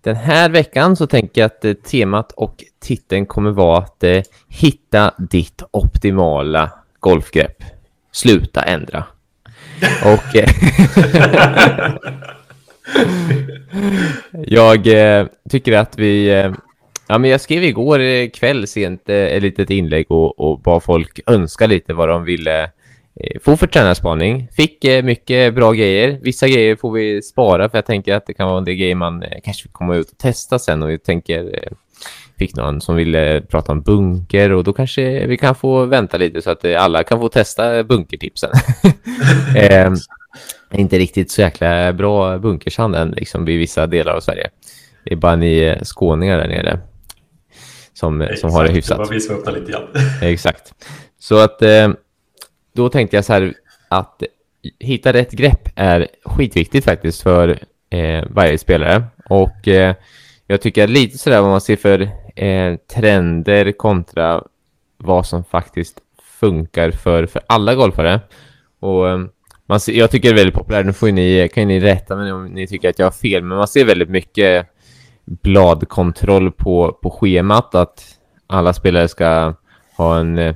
[0.01, 4.23] den här veckan så tänker jag att eh, temat och titeln kommer vara att eh,
[4.49, 7.65] hitta ditt optimala golfgrepp.
[8.13, 9.05] Sluta ändra.
[10.05, 10.25] och
[14.47, 14.89] jag
[15.51, 16.53] tycker att vi...
[17.07, 20.83] Ja, men jag skrev igår eh, kväll sent eh, ett litet inlägg och, och bad
[20.83, 22.62] folk önska lite vad de ville
[23.21, 24.49] eh, få för tränarspaning.
[24.53, 26.19] Fick mycket bra grejer.
[26.23, 28.95] Vissa grejer får vi spara för jag tänker att det kan vara en del grejer
[28.95, 30.83] man kanske vill komma ut och testa sen.
[30.83, 31.69] Och jag tänker,
[32.38, 36.43] fick någon som ville prata om bunker och då kanske vi kan få vänta lite
[36.43, 38.51] så att alla kan få testa bunkertipsen.
[39.57, 39.93] eh,
[40.73, 44.49] inte riktigt så jäkla bra bunkersand än liksom vid vissa delar av Sverige.
[45.05, 46.81] det är bara ni skåningar där nere
[48.03, 49.11] som, Exakt, som har det hyfsat.
[49.11, 49.88] vi ska öppna lite grann.
[50.23, 50.75] Exakt.
[51.19, 51.62] Så att
[52.75, 53.55] då tänkte jag så här
[53.88, 54.23] att
[54.81, 57.59] hitta rätt grepp är skitviktigt faktiskt för
[57.91, 59.05] eh, varje spelare.
[59.29, 59.95] Och eh,
[60.47, 62.01] jag tycker lite sådär vad man ser för
[62.37, 64.45] eh, trender kontra
[64.97, 65.99] vad som faktiskt
[66.41, 68.21] funkar för, för alla golfare.
[68.81, 69.19] Och eh,
[69.67, 72.33] man ser, jag tycker det är väldigt populärt, nu får ni, kan ni rätta mig
[72.33, 74.67] om ni tycker att jag har fel, men man ser väldigt mycket
[75.42, 79.55] bladkontroll på, på schemat, att alla spelare ska
[79.97, 80.55] ha en eh,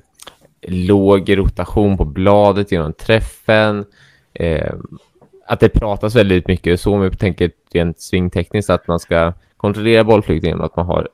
[0.69, 3.85] låg rotation på bladet genom träffen.
[4.35, 4.75] Eh,
[5.47, 10.05] att det pratas väldigt mycket så om vi tänker rent svingtekniskt att man ska kontrollera
[10.05, 11.09] bollflygningen att man har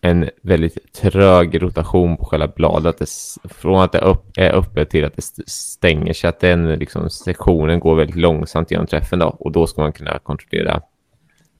[0.00, 2.98] en väldigt trög rotation på själva bladet.
[2.98, 3.08] Det,
[3.44, 6.28] från att det upp, är öppet till att det stänger sig.
[6.28, 9.26] Att den liksom, sektionen går väldigt långsamt genom träffen då.
[9.26, 10.82] Och då ska man kunna kontrollera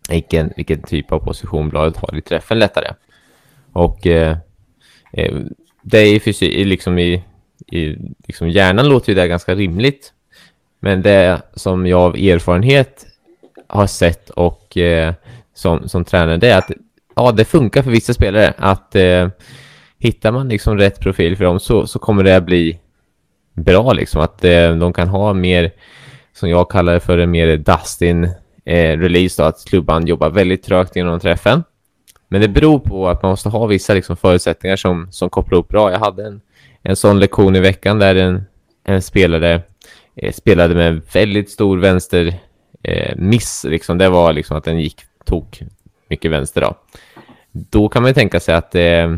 [0.09, 2.95] vilken, vilken typ av position bladet har i träffen lättare.
[3.73, 4.37] Och eh,
[5.13, 5.35] eh
[5.83, 7.25] det är fysik, liksom i,
[7.67, 10.13] i liksom hjärnan låter ju det ganska rimligt.
[10.81, 13.07] Men det som jag av erfarenhet
[13.67, 15.15] har sett och eh,
[15.55, 16.71] som, som tränare, det är att
[17.17, 18.55] ja, det funkar för vissa spelare.
[18.59, 19.29] Att eh,
[19.99, 22.79] hittar man liksom rätt profil för dem så, så kommer det att bli
[23.53, 24.23] bra liksom.
[24.23, 25.71] Att eh, de kan ha mer,
[26.33, 28.31] som jag kallar det för en mer Dustin
[28.65, 31.65] eh, release då, att klubban jobbar väldigt trögt genom träffen.
[32.29, 35.69] Men det beror på att man måste ha vissa liksom, förutsättningar som, som kopplar upp
[35.69, 35.93] bra.
[35.93, 36.41] Jag hade en,
[36.83, 38.45] en sån lektion i veckan där en,
[38.85, 39.63] en spelare
[40.17, 42.35] eh, spelade med en väldigt stor vänster
[42.83, 43.65] eh, miss.
[43.65, 43.99] Liksom.
[43.99, 45.63] Det var liksom att den gick, tog
[46.09, 46.75] mycket vänster då.
[47.53, 49.17] Då kan man tänka sig att eh,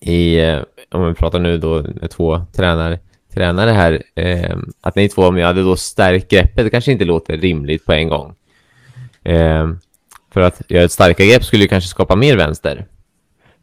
[0.00, 0.60] i, eh,
[0.90, 2.98] om vi pratar nu då med två tränare,
[3.38, 7.04] tränare här, eh, att ni två, om jag hade då stärkt greppet, det kanske inte
[7.04, 8.34] låter rimligt på en gång.
[9.24, 9.68] Eh,
[10.32, 12.86] för att göra ett starkare grepp skulle ju kanske skapa mer vänster.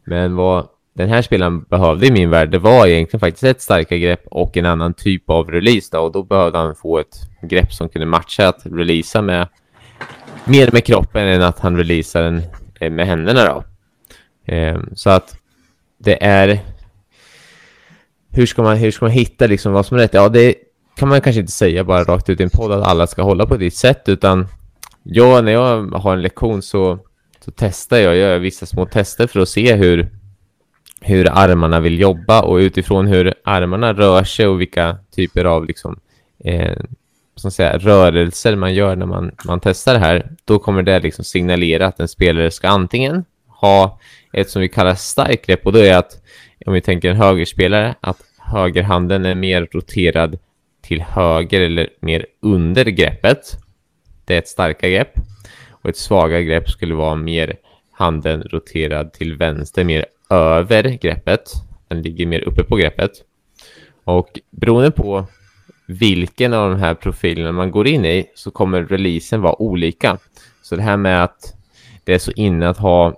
[0.04, 3.98] Men vad den här spelaren behövde i min värld, det var egentligen faktiskt ett starkare
[3.98, 7.72] grepp och en annan typ av release då, och då behövde han få ett grepp
[7.72, 9.48] som kunde matcha att releasa med
[10.44, 12.42] mer med kroppen än att han releasar den
[12.94, 13.64] med händerna då.
[14.52, 15.36] Eh, så att
[15.98, 16.60] det är
[18.36, 20.14] hur ska man, hur ska man hitta liksom vad som är rätt?
[20.14, 20.54] Ja, det
[20.96, 23.46] kan man kanske inte säga bara rakt ut i en podd att alla ska hålla
[23.46, 24.46] på ditt sätt, utan
[25.02, 26.98] jag, när jag har en lektion så,
[27.44, 30.08] så testar jag, jag gör vissa små tester för att se hur,
[31.00, 36.00] hur armarna vill jobba och utifrån hur armarna rör sig och vilka typer av liksom,
[36.44, 36.76] eh,
[37.36, 41.24] som säga, rörelser man gör när man, man testar det här, då kommer det liksom
[41.24, 44.00] signalera att en spelare ska antingen ha
[44.32, 46.22] ett som vi kallar starkt grepp och då är att
[46.66, 50.38] om vi tänker en högerspelare, att högerhanden är mer roterad
[50.82, 53.38] till höger eller mer under greppet.
[54.24, 55.12] Det är ett starkare grepp.
[55.70, 57.56] Och ett svagare grepp skulle vara mer
[57.92, 61.52] handen roterad till vänster, mer över greppet.
[61.88, 63.10] Den ligger mer uppe på greppet.
[64.04, 65.26] Och beroende på
[65.86, 70.18] vilken av de här profilerna man går in i så kommer releasen vara olika.
[70.62, 71.54] Så det här med att
[72.04, 73.14] det är så inne att ha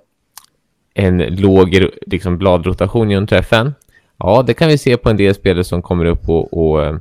[0.98, 3.74] en låg liksom, bladrotation genom träffen.
[4.18, 6.96] Ja, det kan vi se på en del spelare som kommer upp och, och eh,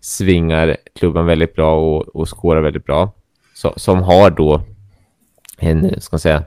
[0.00, 3.12] svingar klubban väldigt bra och, och skårar väldigt bra.
[3.54, 4.62] Så, som har då
[5.58, 6.44] en, ska man säga,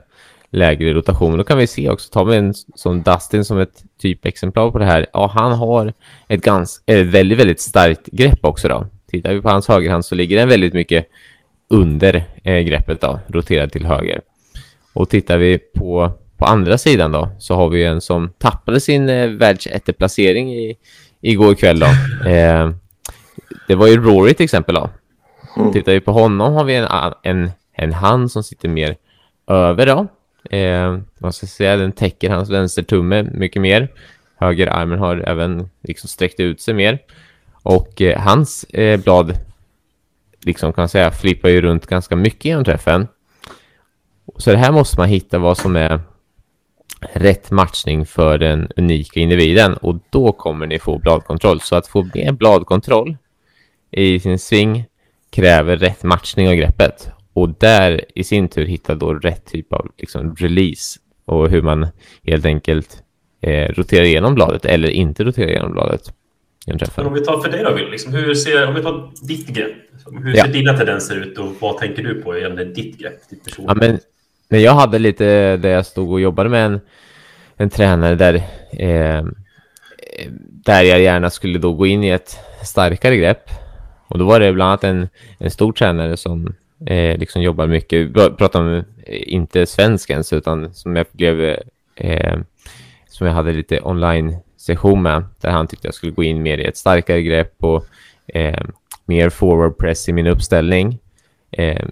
[0.50, 1.38] lägre rotation.
[1.38, 4.84] Då kan vi se också, tar vi en som Dustin som ett typexemplar på det
[4.84, 5.06] här.
[5.12, 5.92] Ja, han har
[6.28, 8.86] ett, ganska, ett väldigt, väldigt starkt grepp också då.
[9.10, 11.06] Tittar vi på hans högerhand så ligger den väldigt mycket
[11.68, 14.20] under eh, greppet då, roterad till höger.
[14.92, 16.12] Och tittar vi på,
[16.44, 20.76] på andra sidan då så har vi en som tappade sin eh, världsetteplacering i,
[21.20, 21.86] igår kväll då.
[22.30, 22.70] Eh,
[23.68, 24.90] det var ju Rory till exempel då.
[25.56, 25.72] Mm.
[25.72, 26.88] Tittar vi på honom har vi en,
[27.22, 28.96] en, en hand som sitter mer
[29.46, 30.06] över då.
[30.56, 33.88] Eh, man ska säga den täcker hans vänstertumme mycket mer.
[34.36, 36.98] Högerarmen har även liksom sträckt ut sig mer.
[37.62, 39.38] Och eh, hans eh, blad
[40.40, 43.08] liksom kan säga flippar ju runt ganska mycket genom träffen.
[44.36, 46.00] Så det här måste man hitta vad som är
[47.12, 51.60] rätt matchning för den unika individen och då kommer ni få bladkontroll.
[51.60, 53.16] Så att få mer bladkontroll
[53.90, 54.84] i sin sving
[55.30, 59.90] kräver rätt matchning av greppet och där i sin tur hitta då rätt typ av
[59.98, 61.86] liksom, release och hur man
[62.22, 63.02] helt enkelt
[63.40, 66.12] eh, roterar igenom bladet eller inte roterar igenom bladet.
[66.66, 69.48] Men om vi tar för dig då, Will, liksom, hur ser, om vi tar ditt
[69.48, 69.72] grepp.
[70.24, 70.46] Hur ser ja.
[70.46, 73.28] dina tendenser ut och vad tänker du på gällande ditt grepp?
[73.30, 73.64] Ditt person?
[73.68, 73.98] ja, men,
[74.48, 76.80] men jag hade lite där jag stod och jobbade med en,
[77.56, 78.34] en tränare där,
[78.72, 79.24] eh,
[80.50, 83.50] där jag gärna skulle då gå in i ett starkare grepp.
[84.08, 86.54] Och då var det bland annat en, en stor tränare som
[86.86, 91.56] eh, liksom jobbar mycket, pratar om eh, inte svensk ens, utan som jag blev,
[91.96, 92.38] eh,
[93.08, 96.64] som jag hade lite online-session med, där han tyckte jag skulle gå in mer i
[96.64, 97.86] ett starkare grepp och
[98.26, 98.64] eh,
[99.04, 100.98] mer forward press i min uppställning.
[101.50, 101.86] Eh,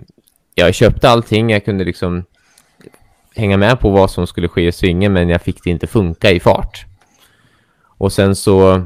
[0.55, 2.25] jag köpte allting, jag kunde liksom
[3.35, 6.31] hänga med på vad som skulle ske i svingen, men jag fick det inte funka
[6.31, 6.87] i fart.
[7.99, 8.83] Och sen så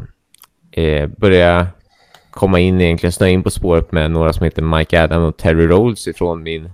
[0.71, 1.67] eh, började jag
[2.31, 5.67] komma in, egentligen snöa in på spåret med några som heter Mike Adam och Terry
[5.67, 6.71] Rolls ifrån min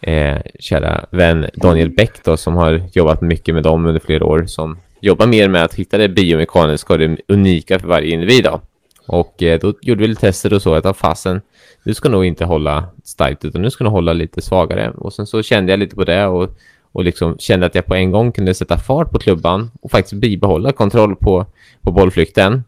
[0.00, 4.44] eh, kära vän Daniel Bäck då, som har jobbat mycket med dem under flera år,
[4.46, 8.44] som jobbar mer med att hitta det biomekaniska och det unika för varje individ.
[8.44, 8.60] Då.
[9.06, 11.40] Och eh, då gjorde vi lite tester och så att fasen,
[11.84, 14.90] du ska nog inte hålla starkt utan nu ska du hålla lite svagare.
[14.90, 16.58] Och sen så kände jag lite på det och,
[16.94, 20.14] och liksom kände att jag på en gång kunde sätta fart på klubban och faktiskt
[20.14, 21.46] bibehålla kontroll på,
[21.80, 22.64] på bollflykten.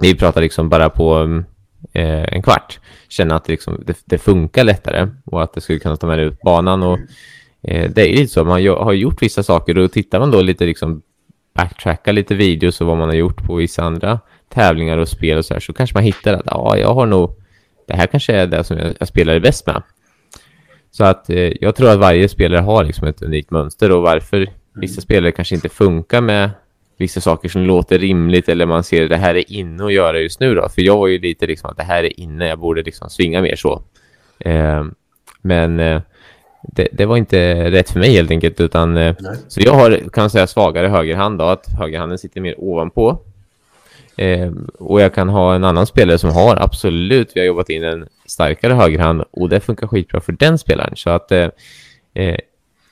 [0.00, 1.42] Vi pratar liksom bara på
[1.92, 2.80] eh, en kvart.
[3.08, 6.40] Känna att liksom, det, det, funkar lättare och att det skulle kunna ta med ut
[6.40, 6.82] banan.
[6.82, 6.98] Och,
[7.62, 10.64] eh, det är lite så, man har gjort vissa saker och tittar man då lite
[10.64, 11.02] liksom
[11.54, 15.44] backtracka lite videos och vad man har gjort på vissa andra tävlingar och spel och
[15.44, 17.36] så här så kanske man hittar att ja, jag har nog
[17.86, 19.82] det här kanske är det som jag, jag spelar bäst med.
[20.96, 24.46] Så att eh, jag tror att varje spelare har liksom ett unikt mönster och varför
[24.74, 26.50] vissa spelare kanske inte funkar med
[26.96, 30.40] vissa saker som låter rimligt eller man ser det här är inne att göra just
[30.40, 30.68] nu då.
[30.68, 33.42] För jag var ju lite liksom att det här är inne, jag borde liksom svinga
[33.42, 33.82] mer så.
[34.38, 34.84] Eh,
[35.42, 36.00] men eh,
[36.62, 39.16] det, det, var inte rätt för mig helt enkelt utan eh,
[39.48, 43.18] så jag har kan säga svagare högerhand då, att högerhanden sitter mer ovanpå
[44.16, 47.84] Eh, och jag kan ha en annan spelare som har absolut, vi har jobbat in
[47.84, 50.96] en starkare högerhand och det funkar skitbra för den spelaren.
[50.96, 51.48] Så att eh,
[52.14, 52.36] eh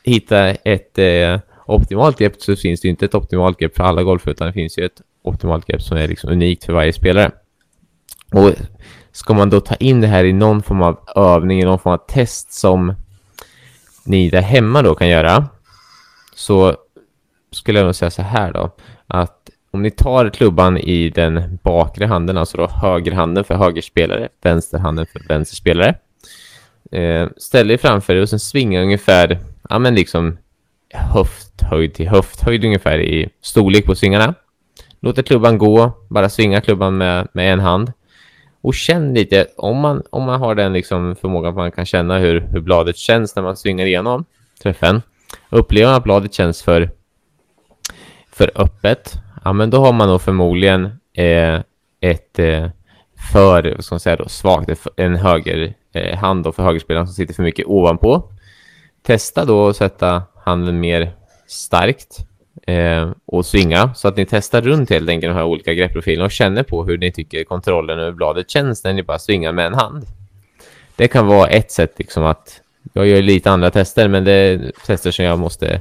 [0.05, 4.33] hitta ett eh, optimalt grepp så finns det inte ett optimalt grepp för alla golfare
[4.33, 7.31] utan det finns ju ett optimalt grepp som är liksom unikt för varje spelare.
[8.33, 8.53] Och
[9.13, 11.93] ska man då ta in det här i någon form av övning, i någon form
[11.93, 12.95] av test som
[14.07, 15.49] ni där hemma då kan göra
[16.35, 16.77] så
[17.53, 18.77] skulle jag nog säga så här då
[19.07, 25.07] att om ni tar klubban i den bakre handen, alltså då högerhanden för högerspelare, vänsterhanden
[25.07, 25.95] för vänsterspelare.
[26.93, 30.39] Eh, ställ er framför er och sen svinga ungefär, ja men liksom
[30.93, 34.35] höfthöjd till höfthöjd ungefär i storlek på svingarna.
[35.01, 37.93] Låter klubban gå, bara svinga klubban med, med en hand.
[38.61, 42.19] Och känn lite, om man, om man har den liksom förmågan att man kan känna
[42.19, 44.25] hur, hur bladet känns när man svingar igenom
[44.63, 45.03] träffen.
[45.51, 46.91] Upplever man att bladet känns för,
[48.31, 51.61] för öppet, ja men då har man nog förmodligen eh,
[52.01, 52.67] ett eh,
[53.33, 57.35] för, ska man säga då, svagt, en höger eh, hand då för högerspelaren som sitter
[57.35, 58.23] för mycket ovanpå.
[59.03, 61.13] Testa då att sätta handen mer
[61.47, 62.27] starkt
[62.67, 66.31] eh, och svinga så att ni testar runt helt enkelt de här olika greppprofilerna och
[66.31, 69.75] känner på hur ni tycker kontrollen över bladet känns när ni bara svingar med en
[69.75, 70.07] hand.
[70.97, 72.61] Det kan vara ett sätt liksom att
[72.93, 75.81] jag gör lite andra tester, men det är tester som jag måste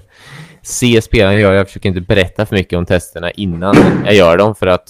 [0.63, 1.55] se spelaren göra.
[1.55, 4.89] Jag försöker inte berätta för mycket om testerna innan jag gör dem för att,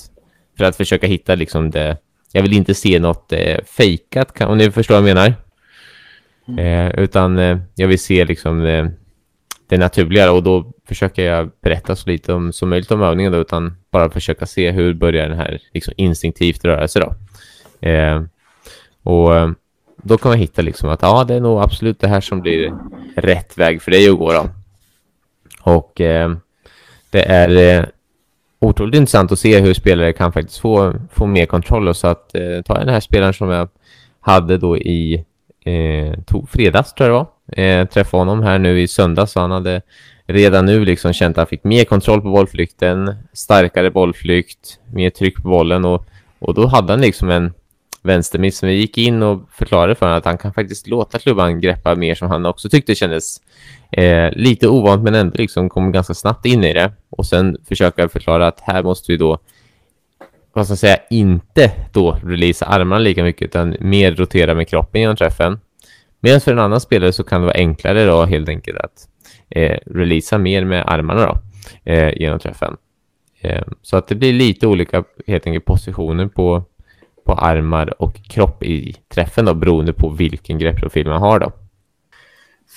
[0.57, 1.97] för att försöka hitta liksom det.
[2.31, 5.33] Jag vill inte se något eh, fejkat, om ni förstår vad jag menar.
[6.57, 8.85] Eh, utan eh, jag vill se liksom eh,
[9.69, 13.37] det naturliga och då försöker jag berätta så lite om, som möjligt om övningen då,
[13.37, 17.15] utan bara försöka se hur börjar den här liksom instinktivt röra sig då.
[17.87, 18.23] Eh,
[19.03, 19.51] och eh,
[20.03, 22.73] då kan man hitta liksom att ja, det är nog absolut det här som blir
[23.15, 24.49] rätt väg för dig att gå då.
[25.63, 26.31] Och eh,
[27.09, 27.85] det är eh,
[28.59, 31.95] otroligt intressant att se hur spelare kan faktiskt få, få mer kontroll.
[31.95, 33.69] Så att eh, ta den här spelaren som jag
[34.19, 35.25] hade då i
[35.65, 36.13] eh,
[36.47, 37.63] fredags tror jag det var.
[37.63, 39.81] Eh, träffade honom här nu i söndags så han hade
[40.25, 45.35] redan nu liksom känt att han fick mer kontroll på bollflykten, starkare bollflykt, mer tryck
[45.35, 46.05] på bollen och,
[46.39, 47.53] och då hade han liksom en
[48.01, 48.61] vänstermiss.
[48.61, 51.95] Men vi gick in och förklarade för honom att han kan faktiskt låta klubban greppa
[51.95, 53.41] mer som han också tyckte kändes
[53.97, 56.91] eh, lite ovant men ändå liksom kom ganska snabbt in i det.
[57.09, 59.39] Och sen försöka förklara att här måste vi då
[60.53, 65.01] vad ska jag säga, inte då releasa armarna lika mycket utan mer rotera med kroppen
[65.01, 65.59] genom träffen.
[66.19, 69.07] Medan för en annan spelare så kan det vara enklare då helt enkelt att
[69.49, 71.37] eh, releasa mer med armarna då
[71.91, 72.77] eh, genom träffen.
[73.41, 76.63] Eh, så att det blir lite olika helt enkelt positioner på
[77.25, 81.51] på armar och kropp i träffen då, beroende på vilken greppprofil man har då.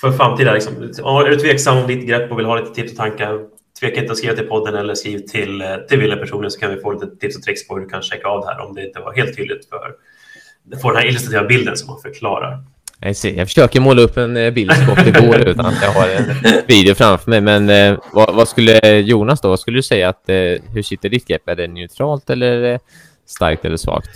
[0.01, 2.97] För framtiden, liksom, är du tveksam om ditt grepp och vill ha lite tips och
[2.97, 3.39] tankar,
[3.79, 6.75] tveka inte att skriva till podden eller skriv till, eh, till Wille personligen så kan
[6.75, 8.75] vi få lite tips och tricks på hur du kan checka av det här om
[8.75, 12.63] det inte var helt tydligt för att få den här illustrativa bilden som man förklarar.
[12.99, 15.81] Jag, ser, jag försöker måla upp en eh, bild så gott det går utan att
[15.81, 16.23] jag har en
[16.67, 17.41] video framför mig.
[17.41, 19.49] Men eh, vad, vad, skulle Jonas då?
[19.49, 20.35] Vad skulle du säga att eh,
[20.73, 21.49] hur sitter ditt grepp?
[21.49, 22.79] Är det neutralt eller eh,
[23.25, 24.09] starkt eller svagt?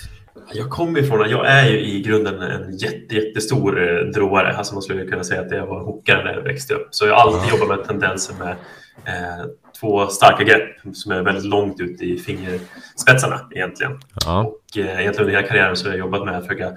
[0.53, 4.57] Jag kommer ifrån att jag är ju i grunden en jätte, jättestor eh, droare.
[4.57, 6.87] Alltså man skulle kunna säga att jag var hookare när jag växte upp.
[6.91, 8.55] Så jag har alltid jobbat med tendenser med
[9.05, 9.45] eh,
[9.79, 13.99] två starka grepp som är väldigt långt ut i fingerspetsarna egentligen.
[14.25, 14.41] Ja.
[14.41, 16.71] Och eh, egentligen under hela karriären så har jag jobbat med att försöka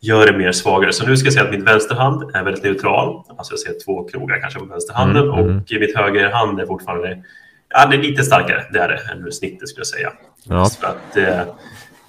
[0.00, 0.92] göra det mer svagare.
[0.92, 3.24] Så nu ska jag säga att min vänsterhand är väldigt neutral.
[3.38, 5.56] Alltså jag ser två knogar kanske på vänsterhanden Mm, mm.
[5.56, 7.22] och mitt högerhand är fortfarande
[7.68, 8.64] ja, det är lite starkare.
[8.72, 10.12] Det är det än snittet skulle jag säga.
[10.44, 10.70] Ja.
[10.80, 11.54] För att eh,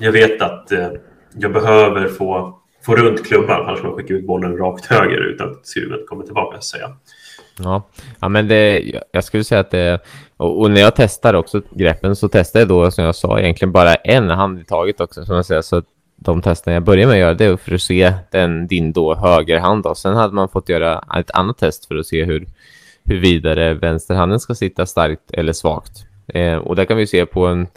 [0.02, 0.89] jag vet att eh,
[1.38, 5.52] jag behöver få, få runt klubban annars kommer jag skicka ut bollen rakt höger utan
[5.52, 6.58] att skruven kommer tillbaka.
[6.62, 6.97] Så ja.
[7.60, 7.84] Ja,
[8.20, 8.80] ja men det,
[9.12, 9.99] jag- skulle säga att det,
[10.38, 13.72] och, och när jag testar också greppen så testar jag då som jag sa egentligen
[13.72, 15.62] bara en hand i taget också som jag säger.
[15.62, 15.82] Så
[16.16, 19.84] de testerna jag började med att göra det för att se den, din då högerhand
[19.84, 19.95] då.
[19.95, 22.47] Sen hade man fått göra ett annat test för att se hur,
[23.04, 25.91] hur vidare vänsterhanden ska sitta starkt eller svagt.
[26.28, 27.68] Eh, och där kan vi se på en,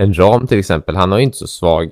[0.00, 0.96] en ram till exempel.
[0.96, 1.90] Han har ju inte så svag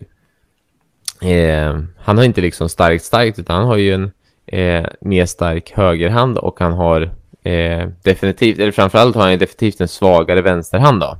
[1.23, 4.11] eh, han har inte liksom starkt starkt utan han har ju en
[4.47, 7.11] eh, mer stark högerhand och han har
[7.43, 11.19] eh, definitivt, eller framförallt har han definitivt en svagare vänsterhand då.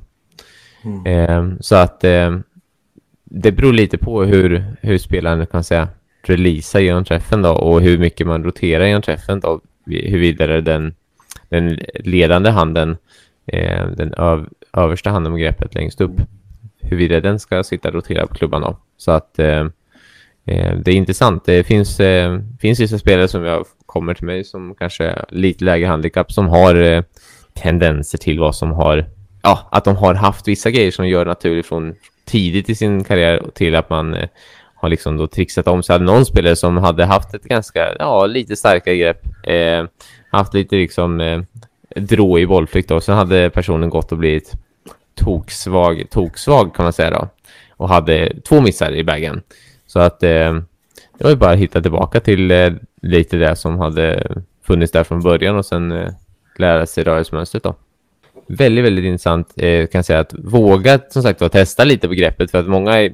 [1.09, 2.39] Eh, så att eh,
[3.23, 5.87] det beror lite på hur, hur spelaren kan säga
[6.23, 9.61] releasa genom träffen då och hur mycket man roterar genom träffen då.
[9.85, 10.95] Huruvida den,
[11.49, 12.97] den ledande handen,
[13.45, 16.21] eh, den öv, översta handen med greppet längst upp,
[16.81, 18.77] huruvida den ska sitta och rotera på klubban då.
[18.97, 19.65] Så att eh,
[20.45, 21.45] eh, Det är intressant.
[21.45, 25.63] Det finns, eh, finns vissa spelare som jag kommer till mig som kanske är lite
[25.65, 27.03] lägre handikapp som har eh,
[27.53, 29.05] tendenser till vad som har,
[29.41, 33.43] ja, att de har haft vissa grejer som gör naturligt från tidigt i sin karriär
[33.53, 34.29] till att man eh,
[34.75, 35.93] har liksom då trixat om sig.
[35.93, 39.85] Hade någon spelare som hade haft ett ganska, ja, lite starkare grepp, eh,
[40.31, 41.41] haft lite liksom eh,
[41.95, 44.53] drå i bollflykt och sen hade personen gått och blivit
[45.19, 47.27] toksvag, toksvag kan man säga då
[47.77, 49.41] och hade två missar i bagen.
[49.87, 50.53] Så att eh,
[51.17, 54.35] det var ju bara att hitta tillbaka till eh, lite det som hade
[54.67, 56.11] funnits där från början och sen eh,
[56.57, 57.75] lära sig rörelsemönstret då.
[58.47, 62.13] Väldigt, väldigt intressant eh, kan jag säga att våga som sagt var testa lite på
[62.13, 63.13] greppet för att många är,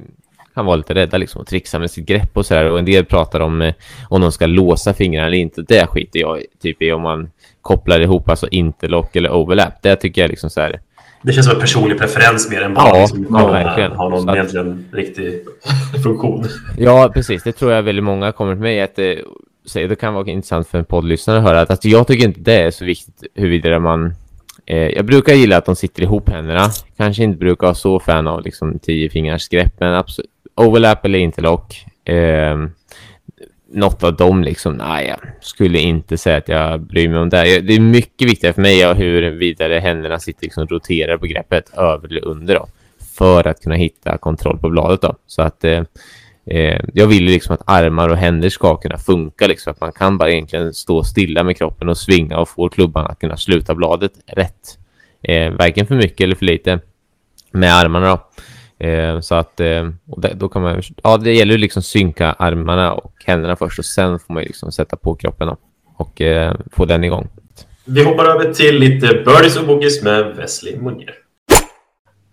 [0.54, 3.04] kan vara lite rädda liksom och trixa med sitt grepp och sådär och en del
[3.04, 3.74] pratar om eh,
[4.08, 5.62] om de ska låsa fingrarna eller inte.
[5.62, 7.30] Det skiter jag typ i om man
[7.62, 9.82] kopplar ihop alltså interlock eller overlap.
[9.82, 10.80] Det tycker jag liksom så här
[11.26, 13.92] det känns som en personlig preferens mer än bara Ja, liksom, ja, verkligen.
[13.92, 15.40] ha någon att- egentligen riktig
[16.02, 16.44] funktion.
[16.78, 17.42] Ja, precis.
[17.42, 19.18] Det tror jag väldigt många kommer till mig att det,
[19.66, 19.88] säger.
[19.88, 21.60] det kan vara intressant för en poddlyssnare att höra.
[21.60, 24.14] Att, alltså, jag tycker inte det är så viktigt huruvida man...
[24.66, 26.70] Eh, jag brukar gilla att de sitter ihop händerna.
[26.96, 30.30] Kanske inte brukar vara så fan av liksom tio fingars grepp, men absolut.
[30.54, 31.84] Overlap eller interlock.
[32.04, 32.56] Eh,
[33.76, 34.74] något av dem liksom.
[34.74, 37.60] Nej, jag skulle inte säga att jag bryr mig om det.
[37.60, 42.08] Det är mycket viktigare för mig hur vidare händerna sitter liksom roterar på greppet över
[42.08, 42.66] eller under då.
[43.18, 45.16] För att kunna hitta kontroll på bladet då.
[45.26, 45.82] Så att eh,
[46.46, 49.70] eh, jag vill ju liksom att armar och händer ska kunna funka liksom.
[49.70, 53.18] Att man kan bara egentligen stå stilla med kroppen och svinga och få klubban att
[53.18, 54.78] kunna sluta bladet rätt.
[55.22, 56.80] Eh, varken för mycket eller för lite
[57.50, 58.28] med armarna då.
[58.78, 62.32] Eh, så att eh, och det, då kan man, ja det gäller ju liksom synka
[62.32, 65.56] armarna och händerna först och sen får man ju liksom sätta på kroppen
[65.96, 67.28] och eh, få den igång.
[67.84, 71.14] Vi hoppar över till lite birdies och boogies med Wesley Munjer.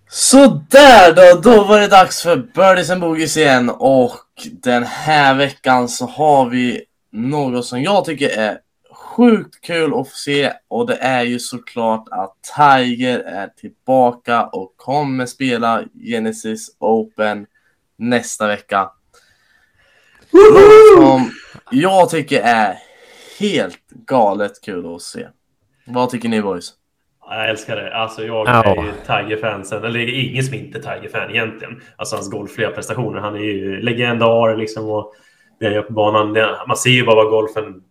[0.10, 4.20] Så där då, då var det dags för Birdies and Boogies igen och
[4.64, 6.82] den här veckan så har vi
[7.12, 8.58] något som jag tycker är
[9.16, 14.74] sjukt kul att få se och det är ju såklart att Tiger är tillbaka och
[14.78, 17.45] kommer spela Genesis Open
[17.97, 18.89] nästa vecka.
[20.32, 21.32] Något som
[21.72, 22.78] jag tycker är
[23.39, 25.28] helt galet kul att se.
[25.86, 26.74] Vad tycker ni boys?
[27.22, 27.95] Ja, Jag älskar det.
[27.95, 28.64] Alltså jag Ja.
[28.64, 29.84] är ju Tiger-fansen.
[29.84, 31.82] Eller det är ingen som inte är Tiger-fan egentligen.
[31.95, 33.20] Alltså hans golfliga prestationer.
[33.20, 34.89] Han är ju legendar liksom.
[34.89, 35.14] Och
[35.59, 36.38] det är på banan.
[36.68, 37.84] Man ser ju bara vad golfen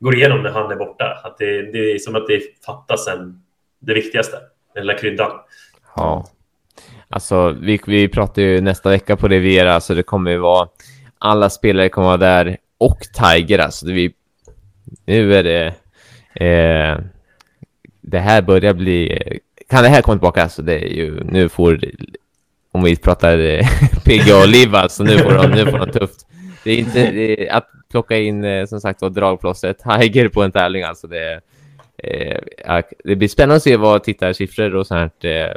[0.00, 1.20] går igenom när han är borta.
[1.24, 3.42] Att det, det är som att det fattas en,
[3.78, 4.36] det viktigaste.
[4.74, 5.30] Den lilla kryddan.
[5.96, 6.26] Ja.
[7.08, 10.68] Alltså, vi, vi pratar ju nästa vecka på Riviera, så alltså, det kommer ju vara...
[11.18, 13.86] Alla spelare kommer vara där och Tiger, alltså.
[13.86, 14.12] Det vi,
[15.06, 15.66] nu är det...
[16.44, 16.98] Eh,
[18.00, 19.22] det här börjar bli...
[19.68, 20.42] Kan det här komma tillbaka?
[20.42, 21.24] Alltså, det är ju...
[21.24, 21.80] Nu får...
[22.72, 23.66] Om vi pratar eh,
[24.04, 25.04] PGA och Liv, alltså.
[25.04, 26.26] Nu får de, nu får de tufft.
[26.64, 27.10] Det är inte...
[27.10, 31.06] Det är, att plocka in, eh, som sagt, var, dragplåstret Tiger på en tävling, alltså.
[31.06, 31.40] Det,
[31.96, 32.40] är,
[32.76, 35.30] eh, det blir spännande att se vad tittarsiffror och sånt här...
[35.48, 35.54] Eh,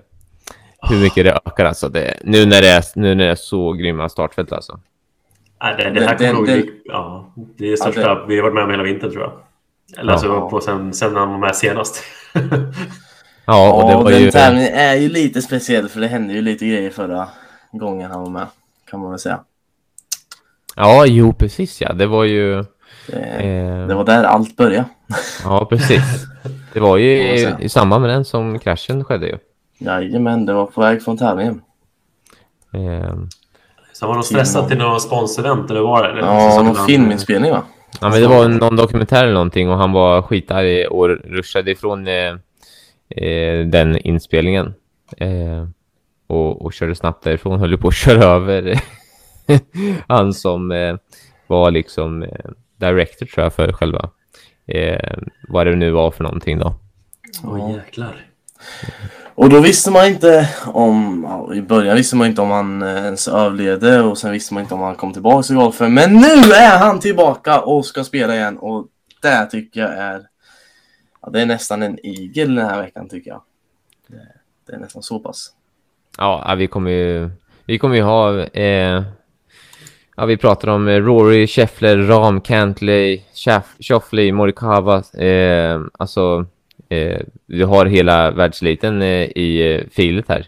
[0.89, 1.89] hur mycket det ökar alltså.
[1.89, 4.79] Det, nu, när det är, nu när det är så grymma startfält alltså.
[5.77, 6.71] Det, det här Den- kommer nog den- bli...
[6.85, 9.33] Ja, det är Ja, största det- vi har varit med om hela vintern tror jag.
[9.99, 10.13] Eller Ja.
[10.13, 12.03] alltså på sen, sen han var med senast.
[13.45, 14.31] Ja, och det Ja, var den ju...
[14.31, 17.27] tävlingen är ju lite speciell för det hände ju lite grejer förra
[17.71, 18.47] gången han var med.
[18.91, 19.39] Kan man väl säga.
[20.75, 21.93] Ja, jo precis ja.
[21.93, 22.55] Det var ju...
[22.55, 22.65] Det,
[23.17, 24.85] Eh, det var där allt började.
[25.43, 26.01] Ja, precis.
[26.73, 29.37] Det var ju i, i samband med den som kraschen skedde ju.
[29.77, 31.61] Jajamän, det var på väg från tävlingen.
[32.73, 33.13] Eh,
[33.93, 36.09] Så var de stressat till någon sponsorevent eller var det?
[36.09, 37.63] Eller Ja, så någon filminspelning va?
[38.01, 42.07] ja, men det var någon dokumentär eller någonting och han var skitarg och ruschade ifrån
[42.07, 42.35] eh,
[43.27, 44.73] eh, den inspelningen.
[45.17, 45.67] Eh,
[46.27, 47.59] och, och körde snabbt därifrån.
[47.59, 48.79] Höll på att köra över
[50.07, 50.95] han som eh,
[51.47, 54.09] var liksom eh, director tror jag för själva
[54.67, 55.17] eh,
[55.47, 56.75] vad det nu var för någonting då.
[57.43, 58.25] Åh jäklar.
[59.35, 63.05] Och då visste man inte om, ja, i början visste man inte om han eh,
[63.05, 65.93] ens överlevde och sen visste man inte om han kom tillbaka till golfen.
[65.93, 68.87] Men nu är han tillbaka och ska spela igen och
[69.21, 70.21] det tycker jag är,
[71.21, 73.41] ja, det är nästan en igel den här veckan tycker jag.
[74.07, 74.27] Det,
[74.67, 75.53] det är nästan så pass.
[76.17, 77.29] Ja, ja, vi kommer ju,
[77.65, 78.43] vi kommer ju ha...
[78.43, 79.03] Eh,
[80.21, 83.21] ja, vi pratar om eh, Rory, Scheffler, Ram, Cantley,
[83.79, 85.03] Schauffele, Morikawa.
[85.17, 86.45] Eh, alltså,
[86.89, 90.45] eh, vi har hela världseliten eh, i eh, filet här.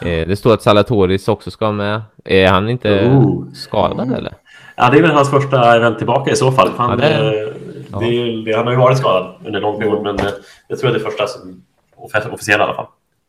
[0.00, 2.02] Eh, det står att Salatoris också ska med.
[2.24, 3.44] Är han inte Oh.
[3.54, 4.32] skadad eller?
[4.76, 6.70] Ja, det är väl hans första event tillbaka i så fall.
[6.76, 7.54] Han, Ja, det eh,
[8.00, 10.18] det är, ju- det, han har ju varit skadad under lång period, men
[10.68, 11.62] jag tror att det är första som
[11.96, 12.86] off- officiella i alla fall.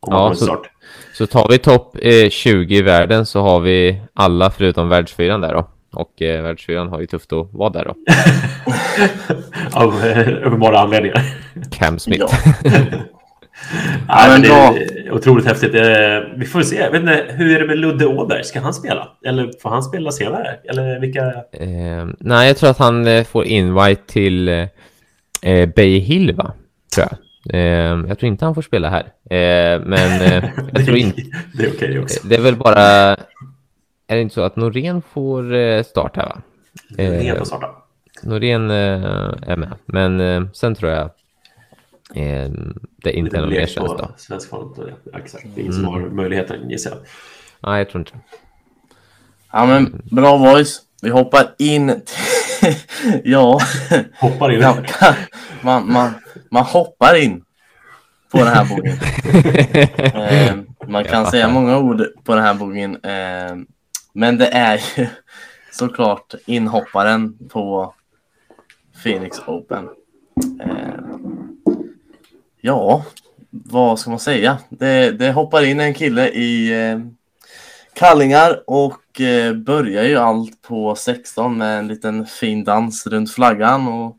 [0.08, 0.70] Ja, så- start.
[1.14, 5.54] Så tar vi topp eh, 20 i världen så har vi alla förutom världsfyran där
[5.54, 5.68] då.
[5.92, 7.96] Och eh, världsfyran har ju tufft att vara där då.
[9.80, 11.22] Av eh, uppenbara anledningar.
[11.72, 12.26] Cam Smith.
[12.64, 12.72] Ja.
[14.08, 15.76] Ja, men det är otroligt häftigt.
[15.76, 15.82] Eh,
[16.38, 16.76] Vi får se.
[16.76, 18.44] Jag vet inte, hur är det med Ludde Åberg?
[18.44, 19.08] Ska han spela?
[19.26, 20.56] Eller får han spela senare?
[20.70, 21.22] Eller vilka?
[21.52, 24.50] Eh, nej, jag tror att han eh, får invite till
[25.42, 26.54] eh, Bay Hill, va?
[26.96, 27.18] Tror jag.
[27.56, 29.04] Eh, jag tror inte han får spela här.
[29.30, 31.22] Eh, men eh, jag tror inte...
[31.54, 32.28] Det är okej också.
[32.28, 33.16] Det är väl bara...
[34.10, 36.42] Är det inte så att Norén får eh, start här, va?
[36.90, 37.68] Det är eh, starta.
[38.24, 39.74] Norén eh, är med.
[39.86, 41.10] Men sen tror jag
[43.04, 44.12] det inte är någon mer tjänst då.
[44.18, 44.94] Svensk fond.
[45.12, 45.46] Ja, exakt.
[45.56, 47.00] Det är ingen som har möjligheten gissar jag.
[47.60, 48.12] Nej, jag tror inte
[49.52, 50.82] Ja men bra voice.
[51.02, 52.02] Vi hoppar in
[53.24, 53.60] ja.
[54.20, 54.66] Hoppar in.
[55.62, 56.12] man, man,
[56.52, 57.44] man hoppar in
[58.32, 58.98] på den här bogen.
[60.30, 60.56] Eh,
[60.88, 62.98] man kan säga många ord på den här bogen.
[64.14, 65.08] Men det är ju
[65.72, 67.94] såklart inhopparen på
[69.04, 69.90] Phoenix Open.
[70.62, 71.18] Eh,
[72.62, 73.06] ja,
[73.50, 74.58] vad ska man säga?
[74.70, 77.00] Det, det hoppar in en kille i eh,
[77.94, 83.88] kallingar och eh, börjar ju allt på 16 med en liten fin dans runt flaggan.
[83.88, 84.18] Och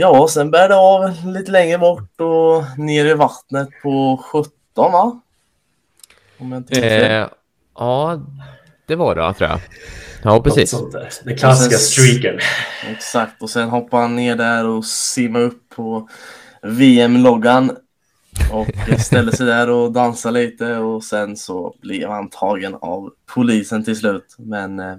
[0.00, 5.20] Ja, sen bär det av lite längre bort och ner i vattnet på 17 va?
[6.38, 6.80] Om jag inte.
[6.80, 7.28] Eh,
[7.74, 8.20] ja,
[8.90, 9.60] det var det, tror jag.
[10.24, 10.74] Ja, precis.
[11.24, 12.38] Den klassiska streaken.
[12.90, 16.08] Exakt, och sen hoppar han ner där och simmar upp på
[16.62, 17.76] VM-loggan
[18.52, 23.84] och ställer sig där och dansar lite och sen så blev han tagen av polisen
[23.84, 24.34] till slut.
[24.38, 24.96] Men eh,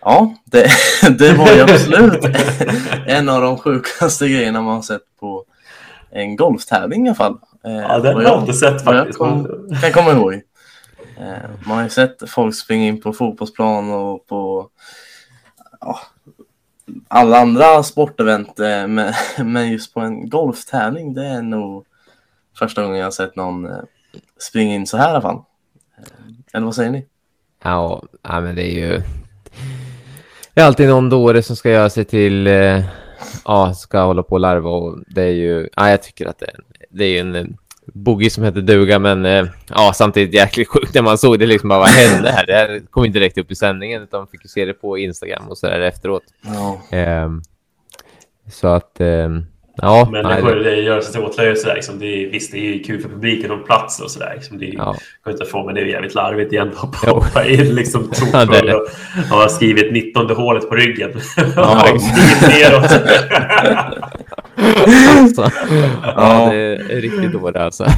[0.00, 0.66] ja, det,
[1.18, 2.24] det var ju absolut
[3.06, 5.44] en av de sjukaste grejerna man har sett på
[6.10, 7.36] en golftävling i alla fall.
[7.64, 9.18] Eh, Ja, den vad har jag inte sett vad jag faktiskt.
[9.18, 9.48] kom,
[9.82, 10.42] kan komma ihåg.
[11.20, 14.68] Eh, man har ju sett folk springa in på fotbollsplan och på
[15.80, 16.00] ja,
[17.08, 18.60] alla andra sportevent.
[18.60, 19.12] Eh, men,
[19.44, 21.84] men just på en golftävling, det är nog
[22.58, 23.78] första gången jag har sett någon eh,
[24.38, 25.42] springa in så här i alla fall.
[26.52, 27.06] Eller vad säger ni?
[27.62, 29.02] Ja, ja, men det är ju...
[30.54, 32.46] Det är alltid någon dåre som ska göra sig till...
[33.44, 35.68] Ja, ska hålla på och larva och det är ju...
[35.76, 36.52] Ja, jag tycker att det,
[36.90, 37.58] det är ju en
[37.94, 41.68] boogie som heter duga, men eh, ja, samtidigt jäkligt sjukt när man såg det liksom
[41.68, 42.46] bara vad hände här?
[42.46, 44.98] Det här kom inte direkt upp i sändningen utan man fick ju se det på
[44.98, 46.22] Instagram och så där efteråt.
[46.46, 47.42] Ja, Ehm,
[48.50, 49.00] så att...
[49.00, 49.44] ehm,
[49.76, 51.74] ja, Men nej, det göra sig till åtlöje.
[51.74, 51.98] Liksom.
[51.98, 54.32] Det är, visst, det är kul för publiken och plats och sådär.
[54.34, 54.58] Liksom.
[54.58, 54.96] Det är ja.
[55.24, 56.70] skönt att få, men det är jävligt larvigt igen.
[56.76, 57.14] Hoppa, Jo.
[57.14, 58.74] hoppa in liksom Ja, det det.
[58.74, 58.88] och
[59.30, 61.10] har skrivit 19 hålet på ryggen.
[61.56, 62.90] Ja, och skrivit neråt.
[64.58, 65.50] Alltså,
[66.02, 67.86] ja, det är riktigt dåre alltså.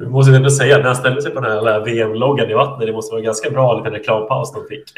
[0.00, 2.92] Jag måste ändå säga, när han ställde sig på den här VM-loggan i vattnet, det
[2.92, 4.92] måste vara en ganska bra liten reklampaus de fick.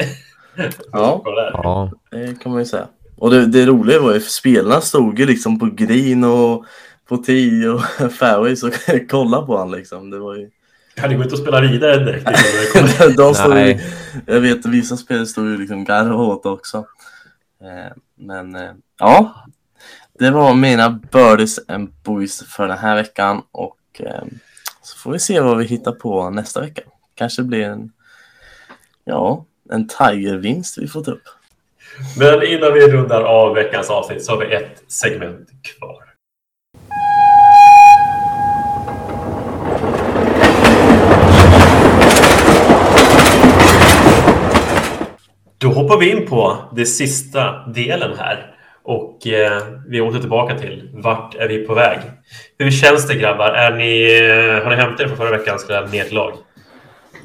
[0.92, 1.22] Ja.
[1.52, 2.86] Ja, det kan man ju säga.
[3.16, 6.64] Och det, det roliga var ju spelarna stod ju liksom på green och
[7.08, 7.80] på tee och
[8.12, 8.72] fairways och
[9.10, 10.10] kolla på han liksom.
[10.10, 10.50] Det var ju...
[10.94, 12.30] Kan du gå ut och spela vidare direkt?
[12.60, 13.16] liksom, det?
[13.16, 13.78] De stod ju,
[14.26, 16.78] jag vet att vissa spelare stod ju liksom garva åt också.
[17.62, 19.34] Eh, Men eh, ja,
[20.18, 24.24] det var mina birdies and boys för den här veckan och eh,
[24.82, 26.82] så får vi se vad vi hittar på nästa vecka.
[27.14, 27.92] Kanske blir en,
[29.04, 31.22] ja, en Tiger-vinst vi får ta upp.
[32.18, 36.02] Men innan vi rundar av veckans avsnitt så har vi ett segment kvar.
[45.58, 48.55] Då hoppar vi in på det sista delen här.
[48.86, 51.98] Och eh, vi åter tillbaka till vart är vi på väg?
[52.58, 53.48] Hur känns det grabbar?
[53.48, 56.32] Är ni, eh, har ni hämtat er från förra veckans eh, nederlag?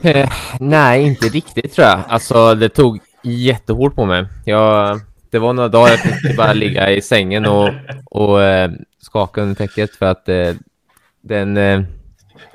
[0.01, 1.99] Eh, nej, inte riktigt tror jag.
[2.07, 4.25] Alltså, det tog jättehårt på mig.
[4.45, 4.99] Jag,
[5.29, 7.69] det var några dagar jag fick bara ligga i sängen och,
[8.05, 10.53] och eh, skaka under täcket för att eh,
[11.21, 11.81] den, eh,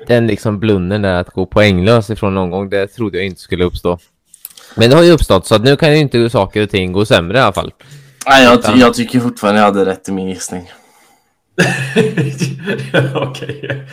[0.07, 3.63] den liksom blunden där att gå poänglös ifrån någon gång, det trodde jag inte skulle
[3.63, 3.99] uppstå.
[4.75, 7.05] Men det har ju uppstått så att nu kan ju inte saker och ting gå
[7.05, 7.71] sämre i alla fall.
[8.29, 10.71] Nej, jag, ty- jag tycker fortfarande jag hade rätt i min gissning.
[13.15, 13.85] Okej.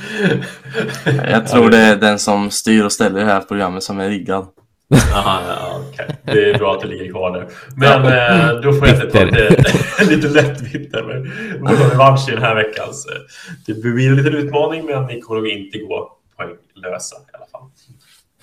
[1.31, 4.47] Jag tror det är den som styr och ställer det här programmet som är riggad.
[5.15, 6.07] Aha, ja, okej.
[6.25, 7.47] Det är bra att det ligger kvar där.
[7.77, 9.65] Men eh, då får jag ta lite,
[10.09, 13.07] lite lättvitt där med revansch i den här veckans.
[13.07, 13.21] eh,
[13.67, 17.71] Det blir en liten utmaning, men ni kommer nog inte gå poänglösa i alla fall.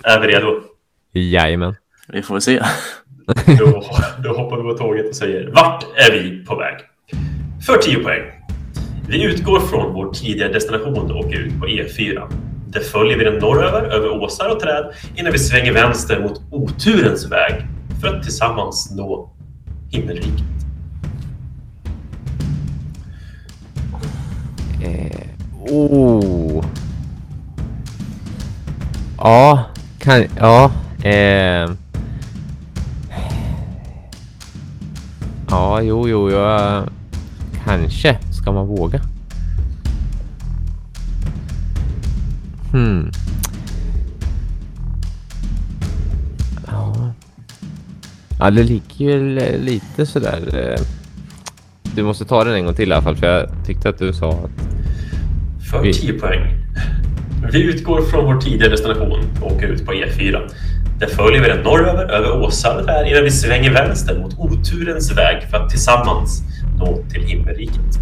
[0.04, 0.62] Är vi redo?
[1.14, 1.76] Jajamän.
[2.08, 2.64] Vi får se.
[3.60, 3.84] Då,
[4.24, 6.78] då hoppar vi på tåget och säger vart är vi på väg?
[7.66, 8.22] För 10 poäng.
[9.08, 12.32] Vi utgår från vår tidigare destination och åker ut på E4.
[12.68, 17.32] Där följer vi den norröver, över åsar och träd innan vi svänger vänster mot oturens
[17.32, 17.54] väg
[18.02, 19.30] för att tillsammans nå
[19.92, 20.44] himmelriket.
[24.84, 26.66] Eh, oh.
[29.18, 29.66] Ja,
[30.00, 30.24] kan...
[30.40, 30.72] Ja.
[31.10, 31.72] Eh.
[35.52, 36.90] Ja, jo, jo, jag...
[37.66, 38.18] Kanske.
[38.32, 39.02] Ska man våga?
[42.72, 43.12] Hmm.
[46.68, 47.14] Ja.
[48.40, 50.40] Ja, det ligger ju lite sådär...
[50.74, 50.82] eh,
[51.96, 54.14] Du måste ta den en gång till i alla fall, för jag tyckte att du
[54.14, 54.52] sa att...
[55.72, 56.42] För Vi- 10 poäng.
[57.52, 60.38] Vi utgår från vår tidigare destination och åker ut på E4.
[61.02, 65.44] Där följer vi den norröver, över åsar där innan vi svänger vänster mot oturens väg
[65.50, 66.44] för att tillsammans
[66.78, 68.00] nå till himmelriket.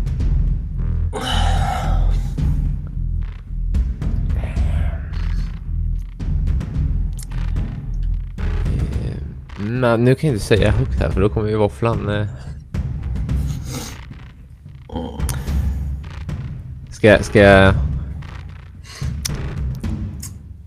[9.60, 12.10] Men nu kan jag inte säga högt här för då kommer ju våfflan...
[12.10, 12.28] Eh...
[16.90, 17.74] Ska, jag- ska jag...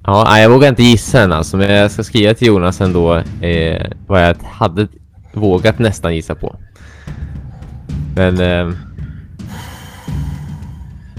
[0.06, 3.86] Ja, jag vågar inte gissa än alltså, men jag ska skriva till Jonas ändå eh,
[4.06, 4.88] vad jag hade
[5.32, 6.56] vågat nästan gissa på.
[8.16, 8.40] Men...
[8.40, 8.74] Eh...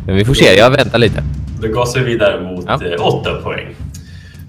[0.05, 1.23] Men vi får se, jag väntar lite.
[1.61, 2.85] Då gasar vi vidare mot Ja.
[2.85, 3.75] eh, 8 poäng.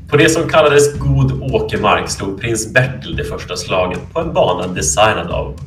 [0.09, 4.67] På det som kallades god åkermark slog prins Bertil det första slaget på en bana
[4.67, 5.61] designad av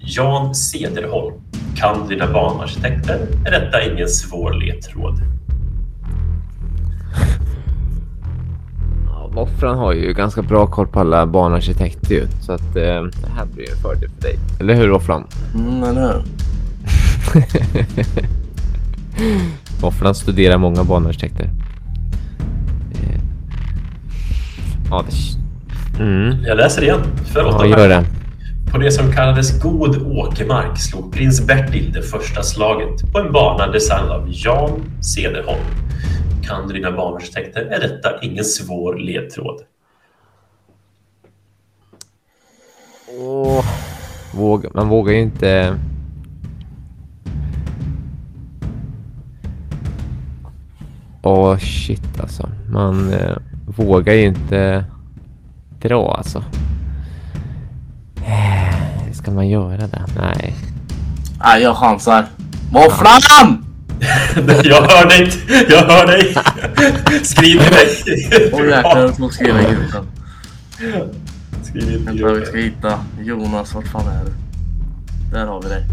[0.00, 1.34] Jan Cederholm.
[1.76, 5.37] Kan dina banarkitekter är detta ingen svår ledtråd.
[9.38, 13.46] Våfflan har ju ganska bra koll på alla banarkitekter ju, så att eh, det här
[13.54, 14.38] blir en fördel för dig.
[14.60, 15.24] Eller hur Våfflan?
[15.54, 16.22] Mm, eller hur?
[19.80, 21.44] Våfflan studerar många banarkitekter.
[22.92, 23.20] Eh,
[24.90, 26.02] Ja, det...
[26.02, 26.44] Mm.
[26.44, 27.00] Jag läser igen.
[27.24, 28.04] För Ja, gör det.
[28.72, 33.66] På det som kallades god åkermark slog prins Bertil det första slaget på en bana
[33.66, 35.64] designad av Jan Cederholm.
[36.44, 39.62] Kan du dina banarkitekter är detta ingen svår ledtråd.
[43.20, 43.64] Oh.
[44.34, 45.78] Våga, man vågar ju inte...
[51.22, 52.48] Åh, shit alltså.
[52.70, 53.36] Man eh,
[53.76, 54.84] vågar ju inte
[55.80, 56.44] dra alltså.
[58.16, 58.57] Eh,
[59.18, 60.04] Ska man göra det?
[60.16, 60.54] Nej.
[61.38, 62.26] Nej, jag chansar.
[62.72, 63.64] Våfflan!
[64.64, 65.32] Jag hör dig!
[65.68, 66.34] Jag hör dig!
[67.24, 68.50] Skriv till mig!
[68.52, 70.06] Åh jäklar, jag tog skriva i gruppen.
[71.62, 73.74] Skriv in till Vänta, vi ska hitta Jonas.
[73.74, 74.32] Vart fan är du?
[75.32, 75.84] Där har vi dig.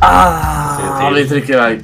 [0.00, 1.80] Ah, vi trycker iväg.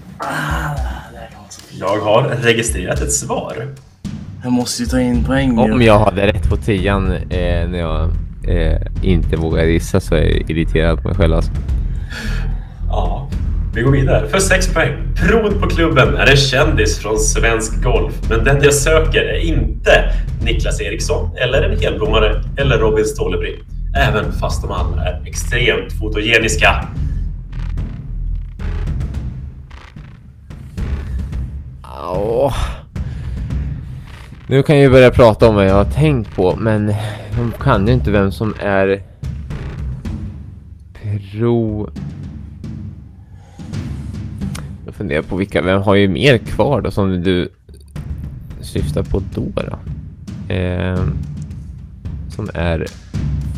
[1.79, 3.69] Jag har registrerat ett svar.
[4.47, 8.11] Jag måste ju ta in poäng Om jag hade rätt på tian eh, när jag
[8.49, 11.51] eh, inte vågar gissa så är jag irriterad på mig själv alltså.
[12.89, 13.29] Ja,
[13.75, 14.29] vi går vidare.
[14.29, 14.93] För 6 poäng.
[15.17, 18.15] Prod på klubben är en kändis från svensk golf.
[18.29, 20.13] Men den jag söker är inte
[20.45, 23.55] Niklas Eriksson, eller en helblommare, eller Robin Stålebring.
[23.97, 26.89] Även fast de alla är extremt fotogeniska.
[31.83, 32.55] Ja.
[34.49, 36.87] Nu kan jag ju börja prata om vad jag har tänkt på, men
[37.37, 39.03] de kan ju inte vem som är
[41.31, 41.91] pro...
[44.87, 47.49] Jag funderar på vilka, vem har ju mer kvar då som du
[48.61, 49.47] syftar på då?
[49.55, 49.79] då?
[50.55, 51.05] Eh,
[52.29, 52.87] som är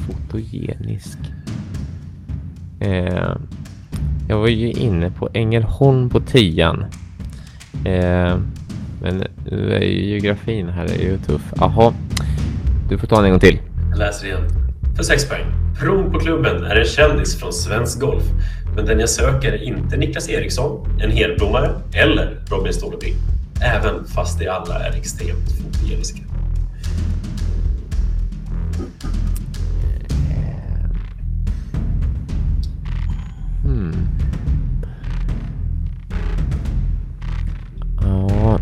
[0.07, 1.19] fotogenisk.
[2.81, 3.37] Eh,
[4.29, 6.85] jag var ju inne på Ängelholm på tian.
[7.85, 8.37] Eh,
[9.03, 11.43] men nu är ju geografin här är ju tuff.
[11.57, 11.95] Jaha,
[12.89, 13.59] du får ta den en gång till.
[13.91, 14.43] Jag läser igen.
[14.97, 15.45] För 6 poäng.
[15.81, 18.25] Pron på klubben är en kändis från svensk golf.
[18.77, 23.15] Men den jag söker är inte Niklas Eriksson, en helblommare eller Robin Ståleby.
[23.63, 26.23] Även fast de alla är extremt fotogeniska.
[33.63, 34.18] Hmm.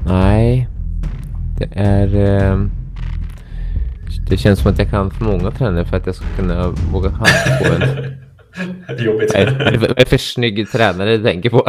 [0.07, 0.68] Nej.
[1.59, 2.14] Det är...
[2.16, 2.70] ehm,
[4.30, 7.11] det känns som att jag kan för många tränare för att jag ska kunna våga
[7.11, 7.80] chansa på en...
[8.88, 9.32] Det är jobbigt.
[9.34, 9.42] Vad
[9.90, 11.59] är är för snygg tränare du tänker på?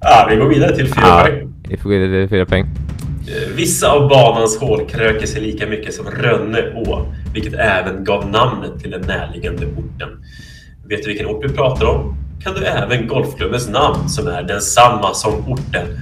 [0.00, 1.52] ah, vi går vidare till fyra Ja, poäng.
[1.68, 2.66] vi får gå vidare till fyra poäng.
[3.28, 8.30] Eh, Vissa av banans hål kröker sig lika mycket som Rönne å, vilket även gav
[8.30, 10.08] namnet till den närliggande orten.
[10.88, 12.16] Vet du vilken ort vi pratar om?
[12.42, 16.00] Kan du även golfklubbens namn som är densamma som orten?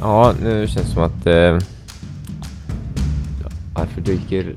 [0.00, 1.26] Ja, nu känns det som att...
[1.26, 1.58] Eh,
[3.74, 4.56] varför dyker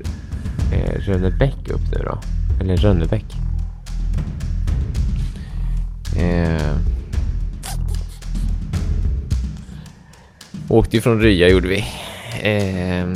[0.72, 2.18] eh, Rönnebäck upp nu då?
[2.60, 3.24] Eller Rönnebäck?
[6.16, 6.76] Eh,
[10.68, 11.84] åkte ju från Rya gjorde vi.
[12.42, 13.06] Eh,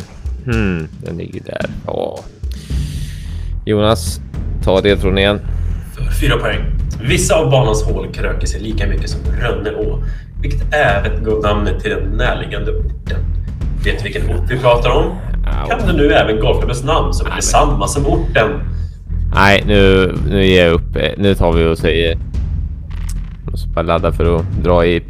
[0.53, 1.71] hmm, den ligger där.
[1.87, 2.19] Ja.
[3.67, 4.21] Jonas,
[4.65, 5.41] ta det från igen.
[5.95, 6.61] För fyra poäng.
[7.03, 10.03] Vissa av banans hål kröker sig lika mycket som Rönne å,
[10.43, 13.21] vilket även gav namnet till den närliggande orten.
[13.85, 15.19] Vet du vilken ort vi pratar om?
[15.69, 18.61] Kan du nu även golfklubbens namn som är detsamma som orten?
[19.35, 20.97] Nej, nu, nu ger jag upp.
[21.17, 22.19] Nu tar vi och säger...
[23.45, 25.03] Jag måste bara ladda för att dra i...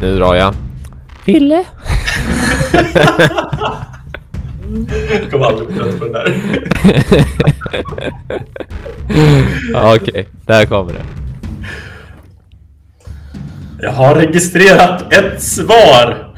[0.00, 0.54] Nu drar jag.
[1.24, 1.64] Ville?
[5.10, 6.34] Jag kommer aldrig bli trött på den där.
[9.72, 11.02] Ja, Okej, där kommer det.
[13.82, 16.34] Jag har registrerat ett svar.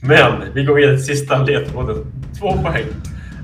[0.00, 1.96] Men vi går vidare till sista ledtråden.
[2.38, 2.84] Två poäng.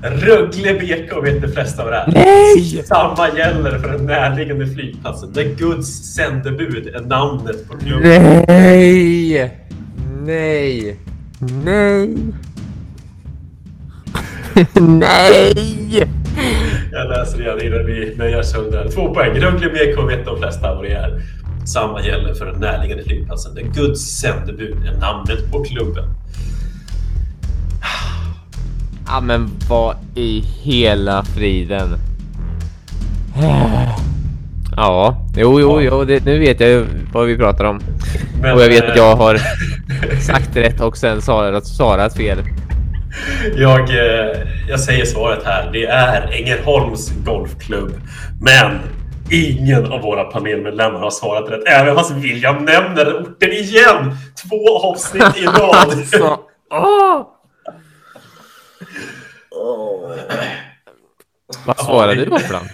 [0.03, 2.11] Rögle BK vet de flesta vad det är.
[2.13, 2.83] Nej!
[2.85, 5.33] Samma gäller för den närliggande flygplatsen.
[5.33, 8.43] The Goods sändebud är namnet på klubben.
[8.47, 9.51] Nej!
[10.25, 10.95] Nej!
[11.63, 12.15] Nej!
[14.79, 16.07] Nej!
[16.91, 18.89] Jag läser igen innan vi nöjer sönder.
[18.95, 19.39] Två poäng.
[19.39, 21.21] Rögle BK vet de flesta vad det är.
[21.65, 23.55] Samma gäller för den närliggande flygplatsen.
[23.55, 26.03] The Goods sändebud är namnet på klubben.
[29.07, 31.89] Ja, men vad i hela friden?
[34.75, 37.79] Ja, jo, jo, jo, det, nu vet jag ju vad vi pratar om.
[38.41, 39.37] Men, Och jag vet att jag eh, har
[40.21, 42.37] sagt rätt och sen svarat, svarat fel.
[43.55, 44.37] Jag, eh,
[44.69, 45.69] jag säger svaret här.
[45.73, 47.93] Det är Ängelholms golfklubb.
[48.41, 48.79] Men
[49.31, 51.63] ingen av våra panelmedlemmar har svarat rätt.
[51.67, 54.15] Även fast William nämner orten igen.
[54.49, 55.75] Två avsnitt i rad.
[55.75, 56.39] Alltså,
[56.71, 57.25] åh!
[61.65, 62.65] Vad svarade du Våfflan?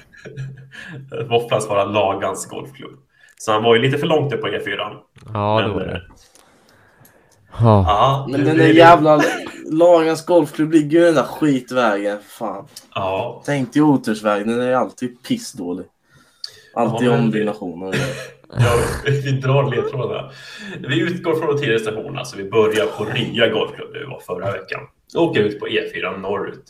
[1.29, 2.99] Våfflan svarar Lagans golfklubb.
[3.37, 4.77] Så han var ju lite för långt upp på E4.
[5.33, 6.01] Ja, det Men, var eh, det.
[7.59, 7.83] Ja.
[7.87, 9.21] Ja, Men den där jävla
[9.71, 12.17] Lagens golfklubb ligger ju den där skitvägen.
[12.27, 12.67] Fan.
[12.95, 15.85] Ja, Tänk dig Otursvägen, den är alltid pissdålig.
[16.73, 17.95] Alltid Ja, men- ombyggnationer.
[18.59, 20.31] Ja, vi drar ledtrådarna.
[20.87, 24.19] Vi utgår från de tidigare stationerna, så vi börjar på Ria Golfklubb där vi var
[24.19, 24.79] förra veckan.
[25.07, 26.63] Så åker ut på E4 norrut.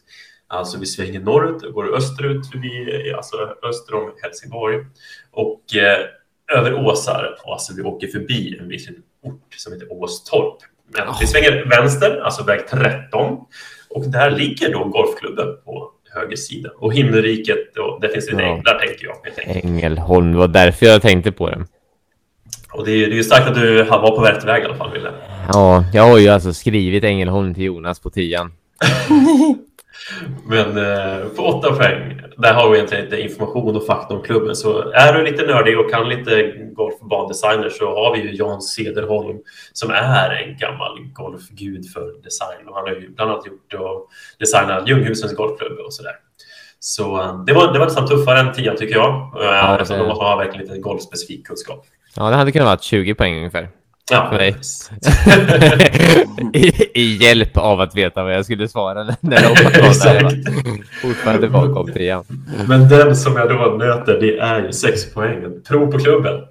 [0.47, 3.37] Alltså vi svänger norrut och går österut förbi, alltså
[3.69, 4.85] öster om Helsingborg.
[5.31, 8.89] Och eh, över Åsar, alltså vi åker förbi en viss
[9.23, 10.57] ort som heter Åstorp.
[10.87, 13.37] Men vi svänger vänster, alltså väg 13.
[13.89, 16.69] Och där ligger då golfklubben på höger sida.
[16.77, 18.55] Och himmelriket, och där finns lite Ja.
[18.55, 19.65] änglar tänker jag.
[19.65, 21.67] Ängelholm, det var därför jag tänkte på den.
[22.71, 24.75] Och det är, det är ju starkt att du var på rätt väg i alla
[24.75, 25.11] fall, Wille.
[25.53, 28.51] Ja, jag har ju alltså skrivit Ängelholm till Jonas på tian.
[30.45, 34.55] Men eh, på åtta poäng, där har vi egentligen lite information och fakta om klubben.
[34.55, 39.37] Så är du lite nördig och kan lite golfbandesigner så har vi ju Jan Cederholm
[39.73, 42.67] som är en gammal golfgud för design.
[42.67, 46.15] Och han har ju bland annat gjort och designat Ljunghusens golfklubb och sådär.
[46.79, 49.09] Så eh, det var, det var nästan tuffare än tian tycker jag.
[49.41, 51.85] Eh, Ja, det- Då måste man ha verkligen lite golfspecifik kunskap.
[52.15, 53.69] Ja, det hade kunnat vara 20 poäng ungefär.
[54.11, 54.91] Ja, För precis.
[56.53, 60.43] I, I hjälp av att veta vad jag skulle svara när jag hoppade
[61.01, 62.23] Fortfarande bakom tian.
[62.67, 65.61] Men den som jag då nöter, det är ju sex poäng.
[65.67, 66.41] Prov på klubben.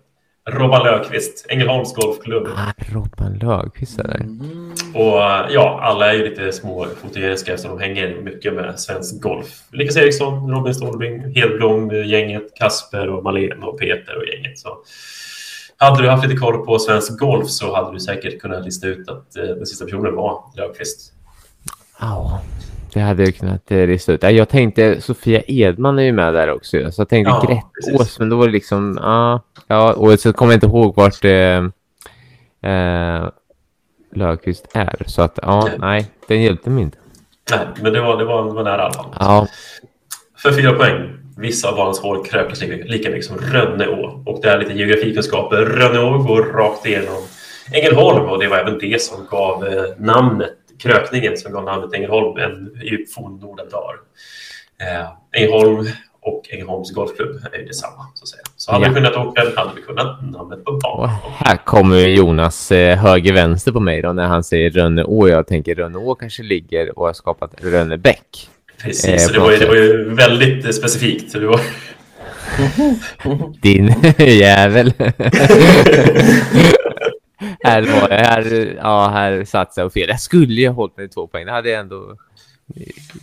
[0.50, 2.48] Robban Löfqvist, Ängelholms golfklubb.
[2.56, 4.26] Ah, Robban Löfqvist är där.
[4.94, 9.46] Och ja, alla är ju lite små fotogeniska eftersom de hänger mycket med svensk golf.
[9.70, 14.58] Lukas Eriksson, Robin Stålbring, Hedblom, gänget, Kasper och Malén och Peter och gänget.
[14.58, 14.68] Så
[15.78, 19.08] hade du haft lite koll på svensk golf så hade du säkert kunnat lista ut
[19.08, 21.12] att eh, den sista personen var Löfqvist.
[22.00, 22.40] Ja,
[22.92, 24.22] det hade jag kunnat eh, lista ut.
[24.22, 26.92] Ja, Jag tänkte, Sofia Edman är ju med där också.
[26.92, 28.18] Så jag tänkte Ja, precis.
[28.18, 29.40] men då var det liksom, ja.
[29.66, 31.64] ja och så kommer jag inte ihåg vart eh,
[32.72, 33.28] eh,
[34.14, 35.02] Löfqvist är.
[35.06, 35.78] Så att, ja, Nej.
[35.78, 36.98] nej, den hjälpte mig inte.
[37.50, 39.14] Nej, men det var, det var, det var nära i alla fall.
[39.20, 39.46] Ja,
[40.38, 41.12] För fyra poäng.
[41.36, 44.22] Vissa av barnens hår krökas lika, lika mycket som Rönneå.
[44.26, 45.56] Och det är lite geografikunskaper.
[45.56, 47.22] Rönneå går rakt igenom
[47.72, 52.36] Ängelholm och det var även det som gav eh, namnet, krökningen som gav namnet Ängelholm
[52.38, 52.70] en,
[53.14, 53.94] fornnorden dagar.
[54.80, 55.06] Eh,
[55.42, 55.86] Ängelholm
[56.22, 58.06] och Ängelholms golfklubb är ju detsamma.
[58.14, 58.42] Så, att säga.
[58.56, 58.88] så hade Ja.
[58.88, 61.10] vi kunnat åka, hade vi kunnat namnet på banan.
[61.38, 65.28] här kommer Jonas eh, höger-vänster på mig då när han säger Rönneå.
[65.28, 68.50] Jag tänker Rönneå kanske ligger och har skapat Rönnebäck.
[68.82, 71.30] Precis, eh, så det var, ju, det var ju väldigt eh, specifikt.
[71.30, 71.60] Så det var,
[73.62, 74.92] Din jävel.
[77.64, 78.14] här var det.
[78.14, 80.08] Här, ja, här satt jag fel.
[80.08, 81.46] Jag skulle ju ha hållit mig två poäng.
[81.46, 82.16] Det hade jag ändå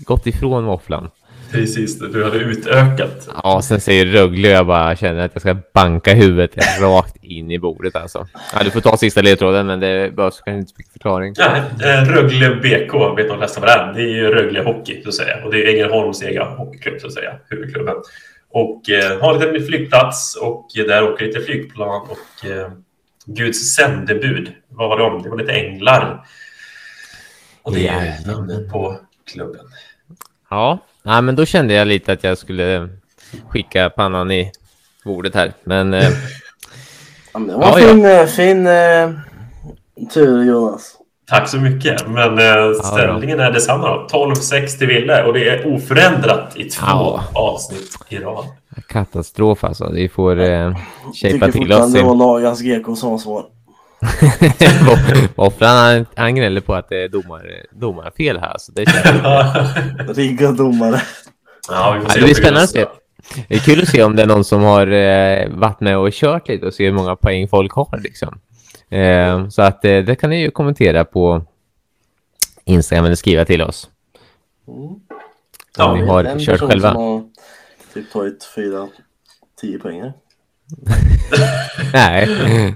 [0.05, 1.09] gått ifrån våfflan.
[1.53, 3.29] Precis, du hade utökat.
[3.43, 6.51] Ja, sen säger Rögle och jag bara känner att jag ska banka huvudet
[6.81, 8.27] rakt in i bordet alltså.
[8.53, 11.33] Ja, du får ta sista ledtråden, men det behövs kanske inte så mycket förklaring.
[11.37, 13.93] Nej, eh, Rögle BK vet de flesta vad det är.
[13.93, 15.45] Det är ju Rögle Hockey, så att säga.
[15.45, 17.35] Och det är Ängelholms egen hockeyklubb, så att säga.
[17.49, 17.95] Huvudklubben.
[18.51, 22.71] Och eh, har en liten flygplats och där åker lite flygplan och eh,
[23.25, 24.51] Guds sändebud.
[24.69, 25.23] Vad var de?
[25.23, 26.25] Det var lite änglar.
[27.61, 28.99] Och det är namnet på
[29.33, 29.65] klubben.
[30.49, 32.89] Ja, nej, men då kände jag lite att jag skulle
[33.49, 34.51] skicka pannan i
[35.05, 35.53] bordet här.
[35.63, 36.09] Men eh,
[37.33, 38.27] Ja, men det var Ja, fin, ja.
[38.27, 39.09] fin eh,
[40.13, 40.95] tur Jonas.
[41.29, 42.07] Tack så mycket.
[42.07, 44.07] Men eh, ställningen är detsamma då.
[44.33, 47.23] 12-6 till Ville och det är oförändrat i två Ja.
[47.33, 48.45] avsnitt i rad.
[48.87, 49.89] katastrof alltså.
[49.93, 50.75] Vi får eh,
[51.13, 51.79] Tycker shapea till oss.
[51.79, 53.45] fortfarande det var Lagans GK som var svår.
[55.35, 57.41] Våfflan han, han gnäller på att det är domar,
[57.71, 58.55] domarfel här.
[58.59, 61.01] Så det, känns, Rigga domare.
[61.69, 62.85] Ja, vi får se det blir om spännande att se.
[63.47, 66.11] det är kul att se om det är någon som har eh, varit med och
[66.11, 67.99] kört lite och se hur många poäng folk har.
[68.03, 68.39] Liksom.
[68.89, 71.45] Eh, så att eh, det kan ni ju kommentera på
[72.65, 73.89] Instagram eller skriva till oss.
[74.67, 75.01] Om
[75.77, 76.93] Ja, ni har en kört själva.
[76.93, 77.23] som har
[77.93, 78.87] typ tagit fyra,
[79.61, 80.13] tio poänger.
[81.93, 82.27] Nej.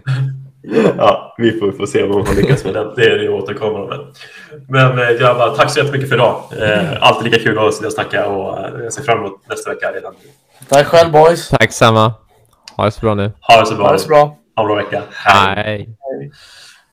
[0.97, 2.93] Ja, vi får, får se om hon lyckas med den.
[2.95, 3.99] Det är det återkommande med.
[4.69, 6.43] Men eh, grabbar, tack så jättemycket för idag.
[6.61, 9.69] Eh, alltid lika kul att sitta och snacka och eh, jag ser fram emot nästa
[9.69, 10.13] vecka redan.
[10.69, 11.49] Tack själv boys.
[11.49, 12.13] Tack samma.
[12.77, 13.31] Ha det så bra nu.
[13.41, 13.85] Ha det så bra.
[13.85, 14.37] Ha det så bra.
[14.55, 15.01] Ha en bra vecka.
[15.11, 15.55] Hej.
[15.65, 16.31] Hej.